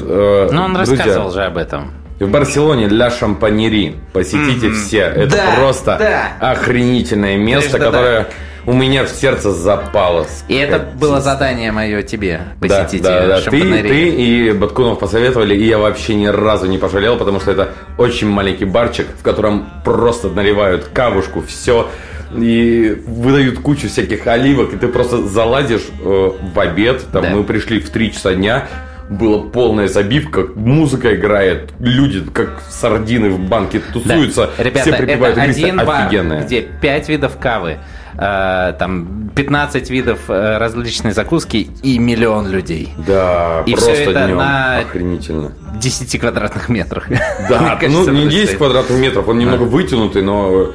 [0.51, 1.90] Ну, он друзья, рассказывал же об этом.
[2.18, 3.97] В Барселоне для шампанери.
[4.14, 5.01] Посетите все.
[5.01, 6.51] Это Да, просто да.
[6.53, 8.26] охренительное место, Конечно, которое
[8.66, 10.26] у меня в сердце запало.
[10.48, 13.36] И это было задание мое тебе Да, посетить да, да.
[13.38, 13.88] Ты, шампанерию.
[13.88, 18.28] ты и Баткунов посоветовали, и я вообще ни разу не пожалел, потому что это очень
[18.28, 21.90] маленький барчик, в котором просто наливают кавушку, все,
[22.36, 27.30] и выдают кучу всяких оливок, и ты просто залазишь э, в обед, там Да.
[27.30, 28.66] мы пришли в 3 часа дня,
[29.10, 33.92] была полная забивка, музыка играет, люди как сардины в банке Да.
[33.92, 36.08] тусуются, Ребята, все припевают это один бар,
[36.44, 37.76] где 5 видов кавы,
[38.18, 42.90] э, там 15 видов э, различной закуски и миллион людей.
[43.06, 45.52] Да, И просто всё это днем на- охренительно.
[45.80, 47.08] 10 квадратных метрах.
[47.48, 48.58] Да, кажется, ну не будет 10 стоить.
[48.58, 50.72] квадратных метров, он немного вытянутый, но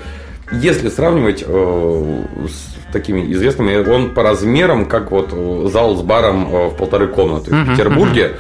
[0.52, 6.54] если сравнивать э, с такими известными, он по размерам, как вот э, зал с баром
[6.54, 7.52] э, в полторы комнаты.
[7.52, 8.34] В Петербурге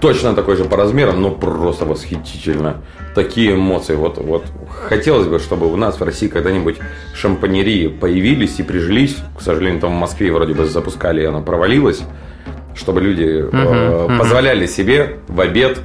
[0.00, 2.78] точно такой же по размерам, но просто восхитительно.
[3.14, 3.94] Такие эмоции.
[3.94, 4.44] Вот, вот
[4.88, 6.78] хотелось бы, чтобы у нас в России когда-нибудь
[7.14, 9.16] шампанерии появились и прижились.
[9.36, 12.00] К сожалению, там в Москве вроде бы запускали, и она провалилась.
[12.74, 15.78] Чтобы люди э, позволяли себе в обед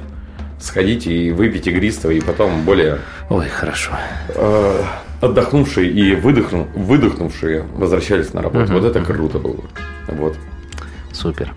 [0.58, 2.98] сходить и выпить игристого, и потом более
[3.28, 3.92] Ой, хорошо.
[4.30, 4.82] э,
[5.20, 8.72] отдохнувшие и выдохну, выдохнувшие возвращались на работу.
[8.72, 9.60] Вот это круто было.
[10.08, 10.34] Вот.
[11.12, 11.52] Супер.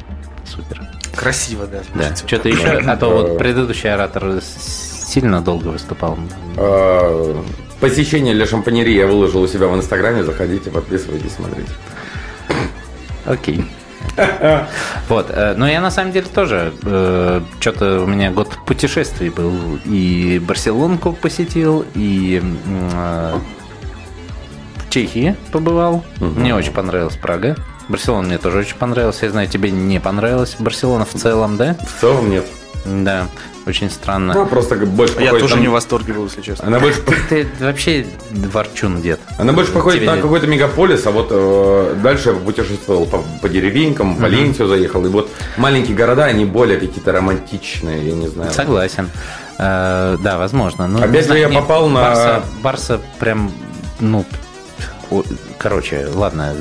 [0.45, 0.81] Супер.
[1.15, 1.79] Красиво, да.
[1.95, 2.15] Да.
[2.15, 2.67] Что-то еще?
[2.67, 4.41] А то вот предыдущий оратор
[5.11, 6.17] сильно долго выступал.
[6.57, 7.35] Э,
[7.79, 10.23] Посещение для шампанерии я выложил у себя в Инстаграме.
[10.23, 11.69] Заходите, подписывайтесь, смотрите.
[13.25, 13.65] Окей.
[15.09, 16.73] Вот, э, но я на самом деле тоже
[17.59, 19.53] что-то у меня год путешествий был
[19.85, 22.57] и Барселонку посетил и м,
[22.93, 23.35] э,
[24.77, 26.03] в Чехии побывал.
[26.19, 27.55] Мне очень понравилась Прага.
[27.89, 29.19] Барселона мне тоже очень понравилась.
[29.21, 31.75] Я знаю, тебе не понравилась Барселона в целом, да?
[31.79, 32.45] В целом нет.
[32.85, 33.27] Да,
[33.67, 34.33] очень странно.
[34.33, 36.67] Она просто больше Я тоже на- не в восторге был, если честно.
[36.67, 39.19] Она больше, Ты вообще ворчун, дед.
[39.37, 43.49] она больше походит Тебе на какой-то мегаполис, а вот э, дальше я путешествовал по, по
[43.49, 48.51] деревенькам, в Валенсию заехал, и вот маленькие города, они более какие-то романтичные, я не знаю.
[48.51, 49.09] Согласен.
[49.57, 50.87] Э, да, возможно.
[50.87, 53.51] Ну, Опять не же, я попал на- Барса, Барса прям,
[53.99, 54.25] ну,
[55.61, 56.53] короче, ладно.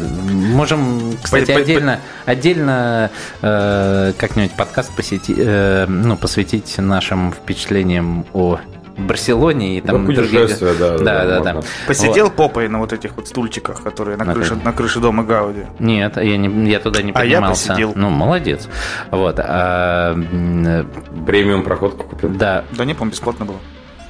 [0.52, 3.10] Можем, кстати, отдельно, отдельно
[3.42, 8.58] э, как-нибудь подкаст посети, э, ну, посвятить нашим впечатлениям о
[8.98, 11.60] Барселоне и там Да, путешествия, да, да, да, да.
[11.86, 12.34] Посидел Вот.
[12.36, 15.62] попой на вот этих вот стульчиках, которые на На крыше, на крыше дома Гауди.
[15.78, 17.68] Нет, я, не, я туда не А я поднимался.
[17.68, 17.92] посидел.
[17.96, 18.68] Ну, молодец.
[19.10, 19.36] Вот.
[19.38, 20.84] а, э,
[21.26, 22.28] Премиум проходку купил.
[22.30, 23.56] да, Да не, по-моему, бесплатно было.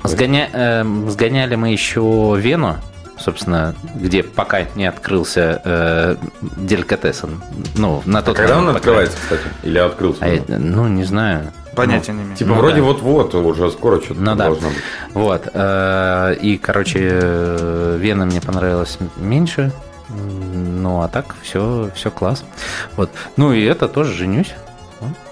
[0.03, 2.77] Сгоня- эм, сгоняли мы еще Вену,
[3.21, 6.17] собственно, где пока не открылся э,
[6.57, 7.43] деликатесен.
[7.77, 9.43] Ну, на тот Когда он момент, открывается, кстати?
[9.63, 10.25] Или открылся?
[10.25, 11.53] А ну, не знаю.
[11.77, 12.37] Понятия не имею.
[12.37, 12.83] Типа Ну вроде да.
[12.83, 14.47] вот-вот, уже скоро что-то Ну да.
[14.47, 14.79] должно быть.
[15.15, 15.49] Вот.
[15.53, 19.71] э, и, короче, э, Вена мне понравилась меньше.
[20.09, 22.45] Ну, а так все, все класс.
[22.97, 23.11] Вот.
[23.37, 24.53] Ну и это тоже женюсь.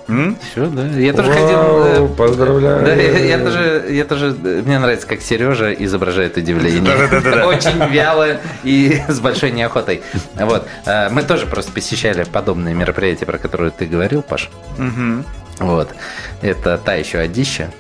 [0.09, 0.37] М?
[0.51, 0.87] Все, да.
[0.87, 2.05] Я тоже Вау, ходил.
[2.05, 2.85] э, Поздравляю.
[2.85, 6.81] Да, я, я тоже, я тоже, э, мне нравится, как Сережа изображает удивление.
[6.97, 7.47] Да-да-да-да.
[7.47, 10.03] Очень вяло и с большой неохотой.
[10.35, 10.67] Вот.
[10.87, 14.49] Э, Мы тоже просто посещали подобные мероприятия, про которые ты говорил, Паш.
[14.79, 15.25] Мгм.
[15.59, 15.91] Вот.
[16.41, 17.71] Это та еще одища.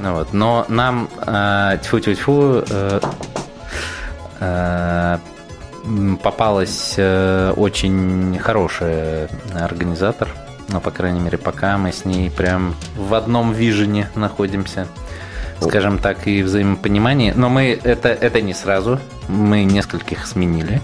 [0.00, 0.32] Ну вот.
[0.32, 3.00] Но нам э, тьфу-тьфу-тьфу э,
[4.40, 5.18] э,
[6.22, 9.28] попалась э, очень хорошая
[9.58, 10.28] организатор.
[10.72, 14.86] Ну, по крайней мере, пока мы с ней прям в одном вижене находимся.
[15.60, 17.32] Скажем так, и взаимопонимании.
[17.36, 18.98] Но мы это, это не сразу.
[19.28, 20.80] Мы нескольких сменили.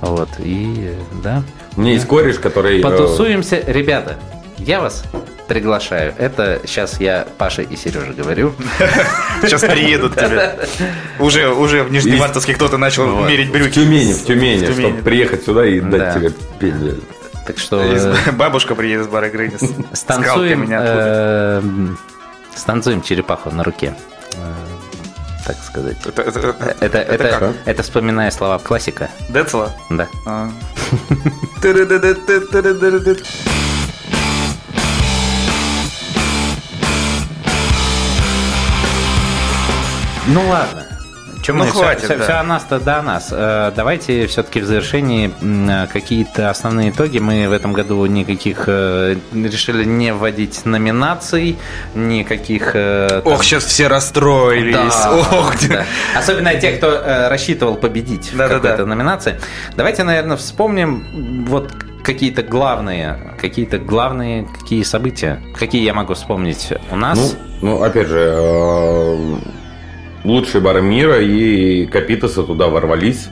[0.00, 0.28] Вот.
[0.38, 1.42] И да.
[1.76, 2.78] У меня есть кореш, который...
[2.78, 3.62] э, Потусуемся.
[3.66, 4.16] Ребята,
[4.58, 5.02] я вас
[5.48, 6.14] приглашаю.
[6.16, 8.54] Это сейчас я Паше и Сереже говорю.
[9.42, 10.56] Сейчас приедут тебе.
[11.18, 13.68] Уже, уже в Нижневартовске кто-то начал мерить брюки.
[13.68, 14.64] В Тюмени, В Тюмени.
[14.72, 15.98] чтобы приехать сюда и Да.
[15.98, 17.00] дать тебе пендель.
[17.46, 19.60] Так что Из- э, Бабушка приедет с бара Грейнис.
[19.92, 21.62] станцуем, меня э,
[22.56, 23.94] станцуем черепаху на руке.
[24.34, 24.54] Э,
[25.46, 25.96] Так сказать.
[26.06, 29.10] Это- это- это- Это, это, это вспоминая слова классика.
[29.28, 29.74] Децела?
[29.90, 30.08] Да.
[30.26, 30.48] А.
[40.26, 40.86] Ну ладно.
[41.44, 42.40] Чем Ну, мы хватит, все, да.
[42.40, 43.28] о нас-то до нас.
[43.30, 47.18] Э, Давайте все-таки в завершении э, какие-то основные итоги.
[47.18, 51.58] Мы в этом году никаких э, решили не вводить номинаций,
[51.94, 52.72] никаких.
[52.72, 54.74] там- Ох, сейчас все расстроились.
[54.74, 55.84] Да, Ох, да.
[56.16, 58.60] Особенно те, кто рассчитывал победить в Да-да-да.
[58.60, 59.38] какой-то номинации.
[59.76, 61.70] Давайте, наверное, вспомним вот
[62.02, 67.18] какие-то главные, какие-то главные какие события, какие я могу вспомнить у нас.
[67.60, 69.36] Ну, ну, опять же, э,
[70.24, 73.28] лучшие бары мира и Капитосы туда ворвались.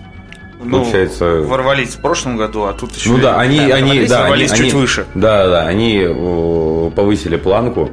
[0.64, 3.10] Ну, Получается- ворвались в прошлом году, а тут еще...
[3.10, 5.06] Ну да, они, да, они, ворвались, да, они, ворвались чуть они- выше.
[5.14, 7.90] Да, да, они повысили планку.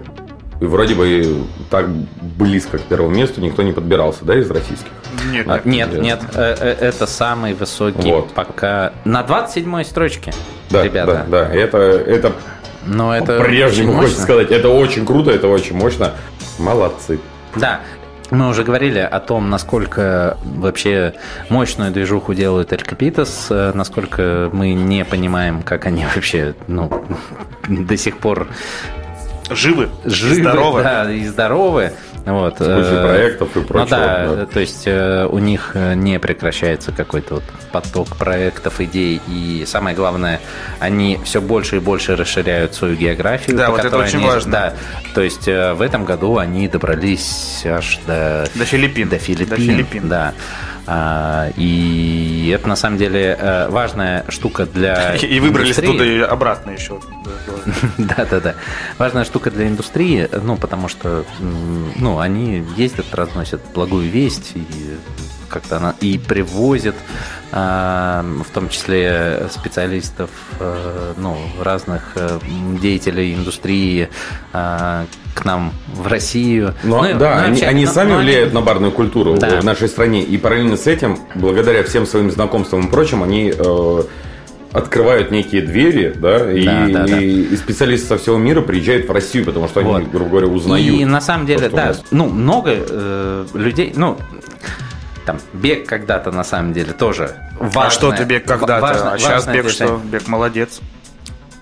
[0.61, 4.89] И вроде бы так близко к первому месту никто не подбирался, да, из российских?
[5.31, 6.01] Нет, А, Нет, Нет.
[6.01, 8.33] нет, э, э, это самый высокий Вот.
[8.33, 10.33] пока на 27 строчке,
[10.69, 11.25] Да, ребята.
[11.29, 11.53] да, да.
[11.55, 12.33] Это, это
[12.85, 16.11] Но это по-прежнему, хочется сказать, это очень круто, это очень мощно.
[16.59, 17.19] Молодцы.
[17.55, 17.79] Да.
[18.31, 21.15] Мы уже говорили о том, насколько вообще
[21.49, 26.91] мощную движуху делают Эль Капитас, э, насколько мы не понимаем, как они вообще ну,
[27.67, 28.47] до сих пор
[29.49, 30.83] Живы, живы здоровы.
[30.83, 31.93] да, и здоровы.
[32.31, 32.55] Вот.
[32.55, 33.89] С кучей э, проектов и Ну прочего.
[33.97, 34.45] да, да.
[34.45, 39.95] то есть э, у них э, не прекращается какой-то вот поток проектов, идей, и самое
[39.95, 40.39] главное,
[40.79, 43.57] они все больше и больше расширяют свою географию.
[43.57, 44.51] Да, вот это очень они- важно.
[44.51, 44.73] Да,
[45.13, 49.09] то есть э, в этом году они добрались аж до, До Филиппин.
[49.09, 50.09] До Филиппин, До Филиппин.
[50.09, 50.33] да.
[50.85, 55.89] А, и это на самом деле э, важная штука для И выбрались индустрии.
[55.89, 56.99] оттуда и обратно еще.
[57.97, 58.55] Да, да, да.
[58.97, 61.25] Важная штука для индустрии, ну, потому что,
[61.95, 64.65] ну, они ездят, разносят благую весть и
[65.49, 66.95] как-то она и привозят,
[67.51, 70.29] а, в том числе специалистов,
[70.59, 72.39] э, ну, разных э,
[72.81, 74.07] деятелей индустрии
[74.53, 76.75] а, к нам в Россию.
[76.83, 79.59] Но, Ну, да, ну, они, вообще, они сами они- влияют на барную культуру Да.
[79.61, 80.21] в нашей стране.
[80.23, 84.03] И параллельно с этим, благодаря всем своим знакомствам и прочим, они э,
[84.71, 87.19] открывают некие двери, да, и, Да, да, да.
[87.19, 90.11] и- специалисты со всего мира приезжают в Россию, потому что они, Вот.
[90.11, 90.85] грубо говоря, узнают.
[90.95, 94.17] И на самом деле, да, ну, много э, людей, ну,
[95.29, 97.81] там, бег когда-то на самом деле тоже важно.
[97.85, 98.81] А что ты бег когда-то?
[98.81, 100.01] важно- а сейчас бег что?
[100.03, 100.79] Бег молодец.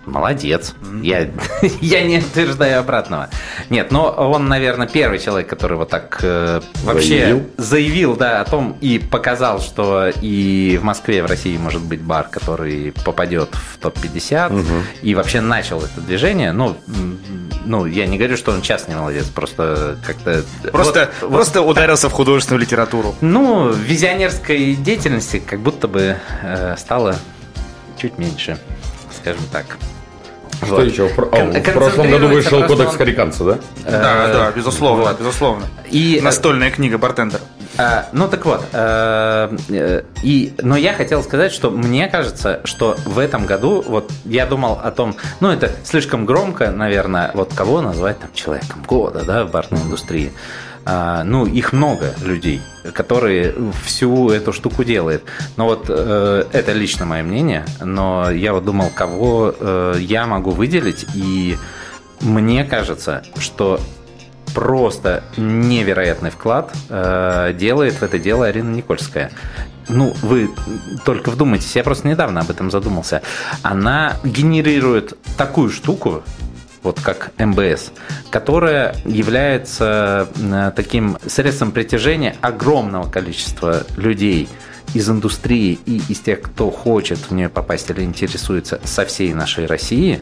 [0.08, 0.74] Молодец.
[1.04, 1.30] Я,
[1.82, 3.30] я не утверждаю обратного.
[3.70, 7.50] Нет, но он, наверное, первый человек, который вот так э, вообще Заявил?
[7.58, 12.02] заявил, да, о том и показал, что и в Москве, и в России может быть
[12.02, 16.52] бар, который попадет в топ-50, и вообще начал это движение.
[16.54, 16.78] Ну,
[17.66, 20.44] ну, я не говорю, что он частный молодец, просто как-то...
[20.72, 23.14] Просто, вот- просто ударился в художественную литературу.
[23.22, 27.18] ну, визионерской деятельности как будто бы э, стало
[28.02, 28.58] чуть меньше,
[29.20, 29.78] скажем так.
[30.64, 30.86] Что Вот.
[30.86, 31.08] еще?
[31.08, 33.58] В, про- Кон- а, в прошлом году вышел кодекс Хариканца, да?
[33.86, 35.20] Да, Э, да, безусловно, вот.
[35.20, 35.66] безусловно.
[35.92, 37.42] И, Настольная книга бартендера.
[37.78, 42.98] э, ну так вот, э, э, и, но я хотел сказать, что мне кажется, что
[43.06, 47.82] в этом году, вот я думал о том, ну это слишком громко, наверное, вот кого
[47.82, 50.34] назвать там человеком года, да, в барной индустрии.
[50.90, 52.62] А, ну, их много людей,
[52.94, 55.22] которые всю эту штуку делают.
[55.58, 60.52] Но вот э, это лично мое мнение, но я вот думал, кого э, я могу
[60.52, 61.58] выделить, и
[62.22, 63.82] мне кажется, что
[64.56, 69.32] просто невероятный вклад э, делает в это дело Арина Никольская.
[69.90, 70.50] Ну, вы
[71.04, 73.22] только вдумайтесь, я просто недавно об этом задумался.
[73.62, 76.24] Она генерирует такую штуку,
[76.88, 77.92] вот как МБС,
[78.30, 84.48] которая является э, таким средством притяжения огромного количества людей
[84.94, 89.66] из индустрии и из тех, кто хочет в нее попасть или интересуется со всей нашей
[89.66, 90.22] России.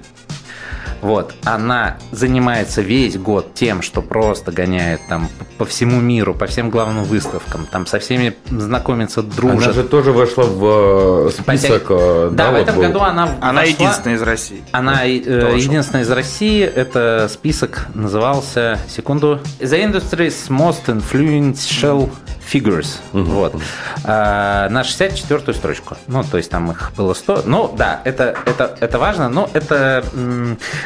[1.02, 6.70] Вот, она занимается весь год тем, что просто гоняет там по всему миру, по всем
[6.70, 9.76] главным выставкам, там со всеми знакомится, Она дружит.
[9.76, 11.86] же тоже вошла в э, список.
[11.90, 12.84] э, да, в вот этом был.
[12.84, 14.64] году она Она вошла- единственная из России.
[14.72, 15.10] Она э,
[15.58, 16.64] единственная из России.
[16.64, 22.10] Это список назывался, секунду, The Industry's Most Influential
[22.52, 22.98] Figures.
[23.12, 23.56] Вот.
[24.04, 25.98] А, на 64-ю строчку.
[26.08, 27.44] Ну, то есть там их было 100.
[27.46, 30.04] Ну, да, это, это, это важно, но это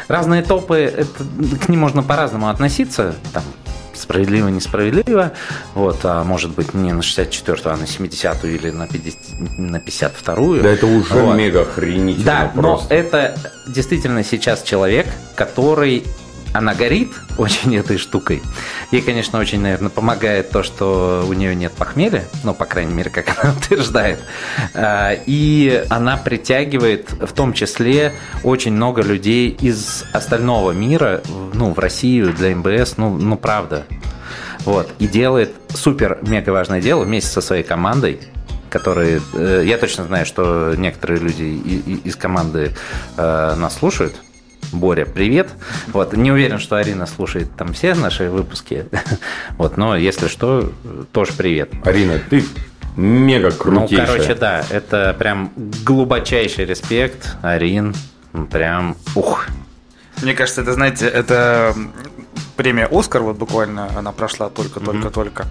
[0.08, 1.24] разные топы, это,
[1.64, 3.14] к ним можно по-разному относиться.
[3.32, 3.42] Там,
[3.94, 5.32] справедливо, несправедливо.
[5.74, 10.62] Вот, а может быть не на 64-ю, а на 70-ю или на, 50, на 52-ю.
[10.62, 11.36] Да это уже Вот.
[11.36, 12.94] мега охренительно Да, но просто.
[12.94, 13.36] это
[13.68, 16.04] действительно сейчас человек, который
[16.52, 18.42] она горит очень этой штукой.
[18.90, 23.10] Ей, конечно, очень, наверное, помогает то, что у нее нет похмелья, ну, по крайней мере,
[23.10, 24.18] как она утверждает.
[24.74, 31.22] А, И она притягивает в том числе очень много людей из остального мира,
[31.54, 33.84] ну, в Россию для МБС, ну, ну правда.
[34.60, 34.90] Вот.
[34.98, 38.20] И делает супер-мега важное дело вместе со своей командой,
[38.68, 39.22] которые...
[39.32, 41.42] э, Я точно знаю, что некоторые люди
[42.04, 42.72] из команды
[43.16, 44.14] э, нас слушают.
[44.72, 45.48] Боря, привет.
[45.88, 48.86] Вот, не уверен, что Арина слушает там все наши выпуски.
[49.58, 50.72] Вот, но если что,
[51.12, 51.70] тоже привет.
[51.84, 52.44] Арина, ты
[52.96, 54.06] мега Ну, крутейшая.
[54.06, 57.94] короче, да, это прям глубочайший респект, Арин.
[58.50, 59.46] Прям, ух,
[60.22, 61.74] Мне кажется, это, знаете, это
[62.56, 65.46] премия «Оскар», вот буквально она прошла только-только-только.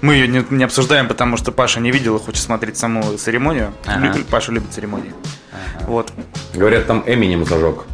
[0.00, 3.72] Мы ее не, не обсуждаем, потому что Паша не видел и хочет смотреть саму церемонию.
[3.84, 4.12] Ага.
[4.16, 5.12] Лю- Паша любит церемонии.
[5.86, 6.12] Вот.
[6.54, 7.84] Говорят, там Эминем зажег.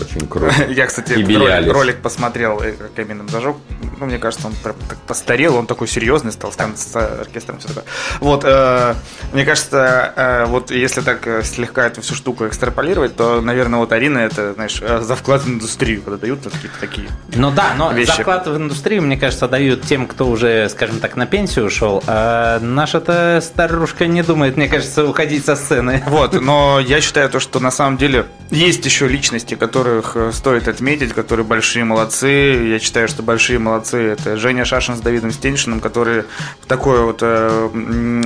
[0.00, 0.54] Очень круто.
[0.68, 3.56] Я, кстати, И ролик, ролик посмотрел, э, как Эминем зажег.
[3.98, 7.68] Ну, мне кажется, он прям так постарел, он такой серьезный стал, там с оркестром все
[7.68, 7.84] такое.
[8.20, 8.94] Вот, э,
[9.32, 13.92] мне кажется, э, вот если так э, слегка эту всю штуку экстраполировать, то, наверное, вот
[13.92, 17.08] Арина это, знаешь, э, за вклад в индустрию, когда дают какие-то такие.
[17.34, 18.16] Ну да, но Вещи.
[18.16, 22.58] заклад в индустрию, мне кажется, дают тем, кто уже, скажем так, на пенсию ушел, а
[22.60, 26.02] наша-то старушка не думает, мне кажется, уходить со сцены.
[26.06, 29.54] Вот, но я считаю то, что на самом деле есть еще личности,
[29.90, 32.28] которых э, стоит отметить, которые большие молодцы.
[32.68, 36.26] Я считаю, что большие молодцы это Женя Шашин с Давидом Стеншиным, которые
[36.60, 38.22] в такое вот э,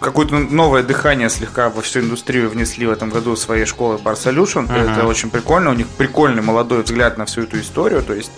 [0.00, 4.70] какое-то новое дыхание слегка во всю индустрию внесли в этом году своей школы Bar Solution.
[4.72, 5.70] Это очень прикольно.
[5.70, 8.02] У них прикольный молодой взгляд на всю эту историю.
[8.02, 8.30] То есть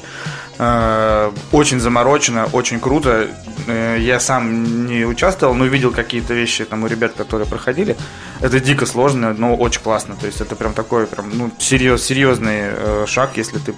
[1.53, 3.29] очень заморочено, очень круто.
[3.67, 7.97] Э, Я сам не участвовал, но видел какие-то вещи там у ребят, которые проходили.
[8.41, 10.15] Это дико сложно, но очень классно.
[10.21, 13.75] То есть это прям такой прям, ну, серьез, серьезный э, шаг, если ты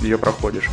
[0.00, 0.68] ее проходишь.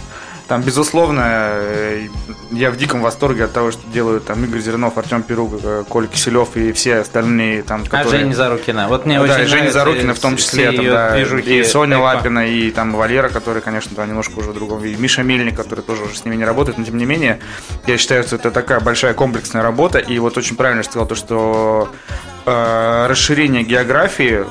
[0.49, 2.07] Там, безусловно, э,
[2.49, 6.07] я в диком восторге от того, что делают там Игорь Зернов, Артем Пирук, э, Коля
[6.07, 8.21] Киселев и все остальные там, А которые...
[8.21, 8.87] Женя Зарукина.
[8.87, 11.59] Вот мне Да, очень Женя Зарукина в том числе, там, да, движухи.
[11.59, 12.01] и Соня Эко.
[12.01, 15.81] Лапина, и там Валера, который, конечно, да, немножко уже в другом, и Миша Мельник, который
[15.81, 17.39] тоже уже с ними не работает, но тем не менее,
[17.85, 21.89] я считаю, что это такая большая комплексная работа, и вот очень правильно сказал то, что
[22.45, 24.45] расширение географии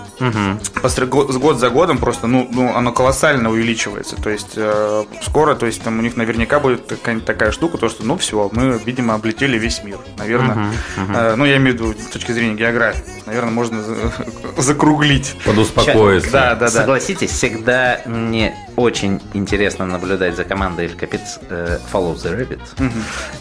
[1.07, 4.17] го- год за годом просто, ну, ну, оно колоссально увеличивается.
[4.17, 7.89] То есть э, скоро, то есть там у них наверняка будет какая-нибудь такая штука, то
[7.89, 9.99] что, ну, все, мы, видимо, облетели весь мир.
[10.19, 10.73] Наверное,
[11.15, 13.03] Э, ну, я имею в виду с точки зрения географии.
[13.27, 13.97] Наверное, можно за-
[14.57, 15.35] закруглить.
[15.45, 16.31] Подуспокоиться.
[16.31, 16.69] Да, да, да.
[16.71, 22.61] Согласитесь, всегда мне очень интересно наблюдать за командой Эль Капиц э, Follow the Rabbit.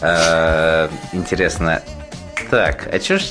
[0.00, 1.82] Э, Интересно.
[2.50, 3.22] Так, а что ж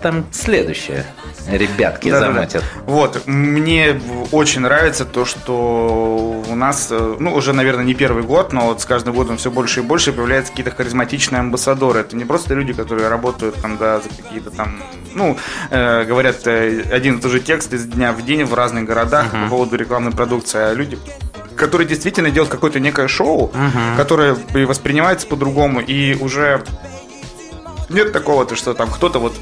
[0.00, 1.04] там следующее?
[1.48, 2.32] Ребятки Да-да-да.
[2.32, 2.64] замутят.
[2.86, 4.00] Вот, мне
[4.32, 8.80] очень нравится то, что у нас, э, ну, уже, наверное, не первый год, но вот
[8.80, 12.00] с каждым годом все больше и больше появляются какие-то харизматичные амбассадоры.
[12.00, 14.82] Это не просто люди, которые работают там, да, за какие-то там,
[15.14, 15.36] ну,
[15.70, 19.30] э, говорят э, один и тот же текст из дня в день в разных городах
[19.30, 20.98] по поводу рекламной продукции, а люди
[21.56, 23.52] которые действительно делают какое-то некое шоу,
[23.96, 26.64] которое и воспринимается по-другому, и уже
[27.88, 29.34] нет такого, то, что там кто-то вот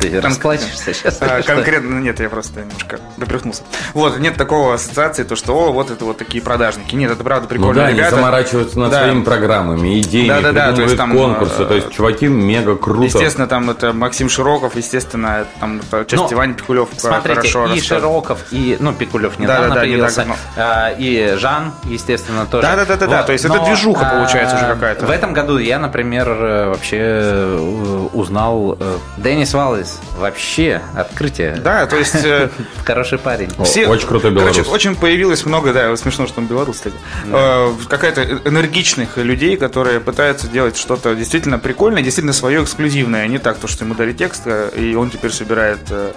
[0.00, 1.18] Ты Кон- расплачешься сейчас?
[1.20, 3.62] а, конкретно, ну, нет, я просто немножко допрыгнулся.
[3.94, 6.94] Вот, нет такого ассоциации, то, что, о, вот это вот такие продажники.
[6.94, 8.16] Нет, это правда Ну прикольно, да, они ребята.
[8.16, 9.02] заморачиваются над Да.
[9.02, 11.62] своими программами, идеями, Да-да-да, то есть там, конкурсы.
[11.62, 13.04] э, То есть чуваки мега круто.
[13.04, 17.70] Естественно, там это Максим Широков, естественно, там это часть Ну, Ваня Пикулев Смотрите, хорошо и
[17.76, 17.82] рассказывал.
[18.22, 20.36] Широков, и, ну, Пикулев недавно Да-да-да, появился, недавно.
[20.56, 22.62] а, и Жан, естественно, тоже.
[22.66, 25.06] Да-да-да-да-да, то есть это движуха получается уже какая-то.
[25.06, 29.85] В этом году я, например, э, вообще э, узнал э, Деннис Валлес.
[30.16, 31.56] Вообще открытие.
[31.56, 32.14] Да, то есть...
[32.24, 32.48] э,
[32.84, 33.50] Хороший парень.
[33.58, 34.68] О, очень крутой Короче, белорус.
[34.68, 36.96] очень появилось много, да, вот смешно, что он белорус, кстати.
[37.26, 43.38] Э, Какая-то энергичных людей, которые пытаются делать что-то действительно прикольное, действительно свое эксклюзивное, а не
[43.38, 46.12] так, то, что ему дали текст, э, и он теперь собирает э,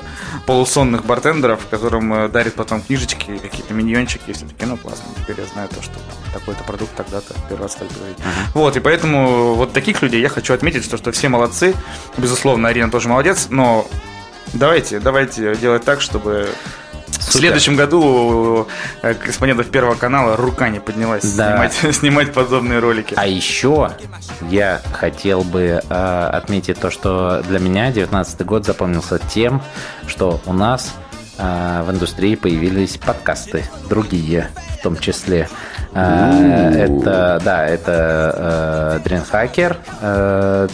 [0.45, 5.35] полусонных бартендеров, которым э, дарит потом книжечки, какие-то миньончики, и все таки ну классно, теперь
[5.39, 5.93] я знаю то, что
[6.33, 8.17] такой-то продукт тогда-то первый раз стали говорить.
[8.53, 11.75] Вот, и поэтому вот таких людей я хочу отметить, что, что все молодцы,
[12.17, 13.87] безусловно, Арина тоже молодец, но
[14.53, 16.49] давайте, давайте делать так, чтобы
[17.07, 18.67] В следующем году у
[19.01, 21.67] э, корреспондентов Первого канала рука не поднялась Да.
[21.69, 23.13] снимать, снимать подобные ролики.
[23.17, 23.91] А еще
[24.49, 29.61] я хотел бы э, отметить то, что для меня 19 год запомнился тем,
[30.07, 30.93] что у нас
[31.39, 35.47] в индустрии появились подкасты, другие в том числе.
[35.93, 40.67] Э, это, да, это э, Dreamhacker, э,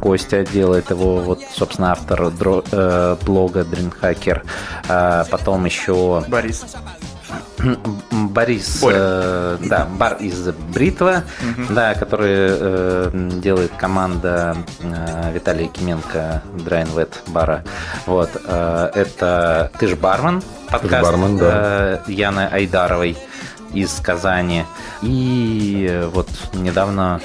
[0.00, 4.42] Костя делает его, вот, собственно, автор дро- э, блога Dreamhacker.
[4.88, 6.64] Э, потом еще Борис.
[8.10, 8.96] Борис, Боря.
[8.98, 11.24] э, да, бар из Бритва,
[11.70, 13.10] да, который э,
[13.42, 17.64] делает команда э, Виталия Кименко Драйнвет бара.
[18.06, 22.00] Вот, э, это ты ж бармен, подкаст бармен, да.
[22.06, 23.16] э, Яны Айдаровой
[23.72, 24.64] из Казани.
[25.02, 27.20] И э, вот недавно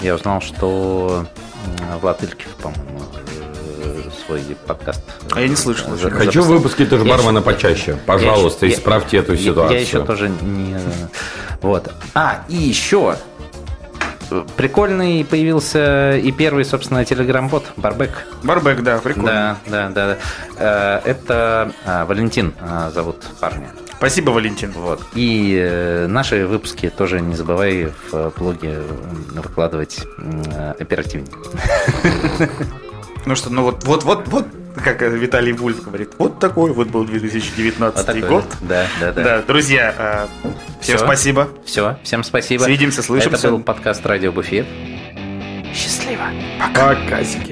[0.00, 1.26] я узнал, что
[2.00, 3.00] Влад Илькив, по-моему,
[4.26, 5.02] свой подкаст.
[5.32, 6.44] А я не слышал за- Хочу запустил.
[6.44, 7.98] выпуски тоже Я бармена еще- почаще.
[8.06, 9.76] Пожалуйста, я- исправьте эту я- ситуацию.
[9.76, 10.76] Я еще тоже не...
[11.62, 11.92] Вот.
[12.14, 13.16] А, и еще
[14.56, 18.26] прикольный появился и первый, собственно, телеграм-бот Барбек.
[18.42, 19.58] Барбек, да, прикольно.
[19.66, 20.06] Да, да, да.
[20.58, 21.00] да.
[21.04, 23.70] Э, Это а, Валентин а, зовут парня.
[23.96, 24.72] Спасибо, Валентин.
[24.72, 25.02] Вот.
[25.14, 28.80] И э, наши выпуски тоже не забывай в э, блоге
[29.34, 30.00] выкладывать
[30.78, 31.34] оперативнее.
[33.26, 34.46] Ну что, ну вот, вот, вот, вот,
[34.82, 38.44] как Виталий Вульф говорит, вот такой вот был 2019 Вот такой год.
[38.60, 39.22] Да, да, да.
[39.22, 40.48] Да, друзья, э,
[40.80, 41.04] всем Всё.
[41.04, 41.48] спасибо.
[41.64, 42.62] Все, всем спасибо.
[42.62, 43.48] Свидимся, слышимся.
[43.48, 44.66] Это был подкаст Радио Буфет.
[45.74, 46.24] Счастливо.
[46.74, 47.49] Покасики.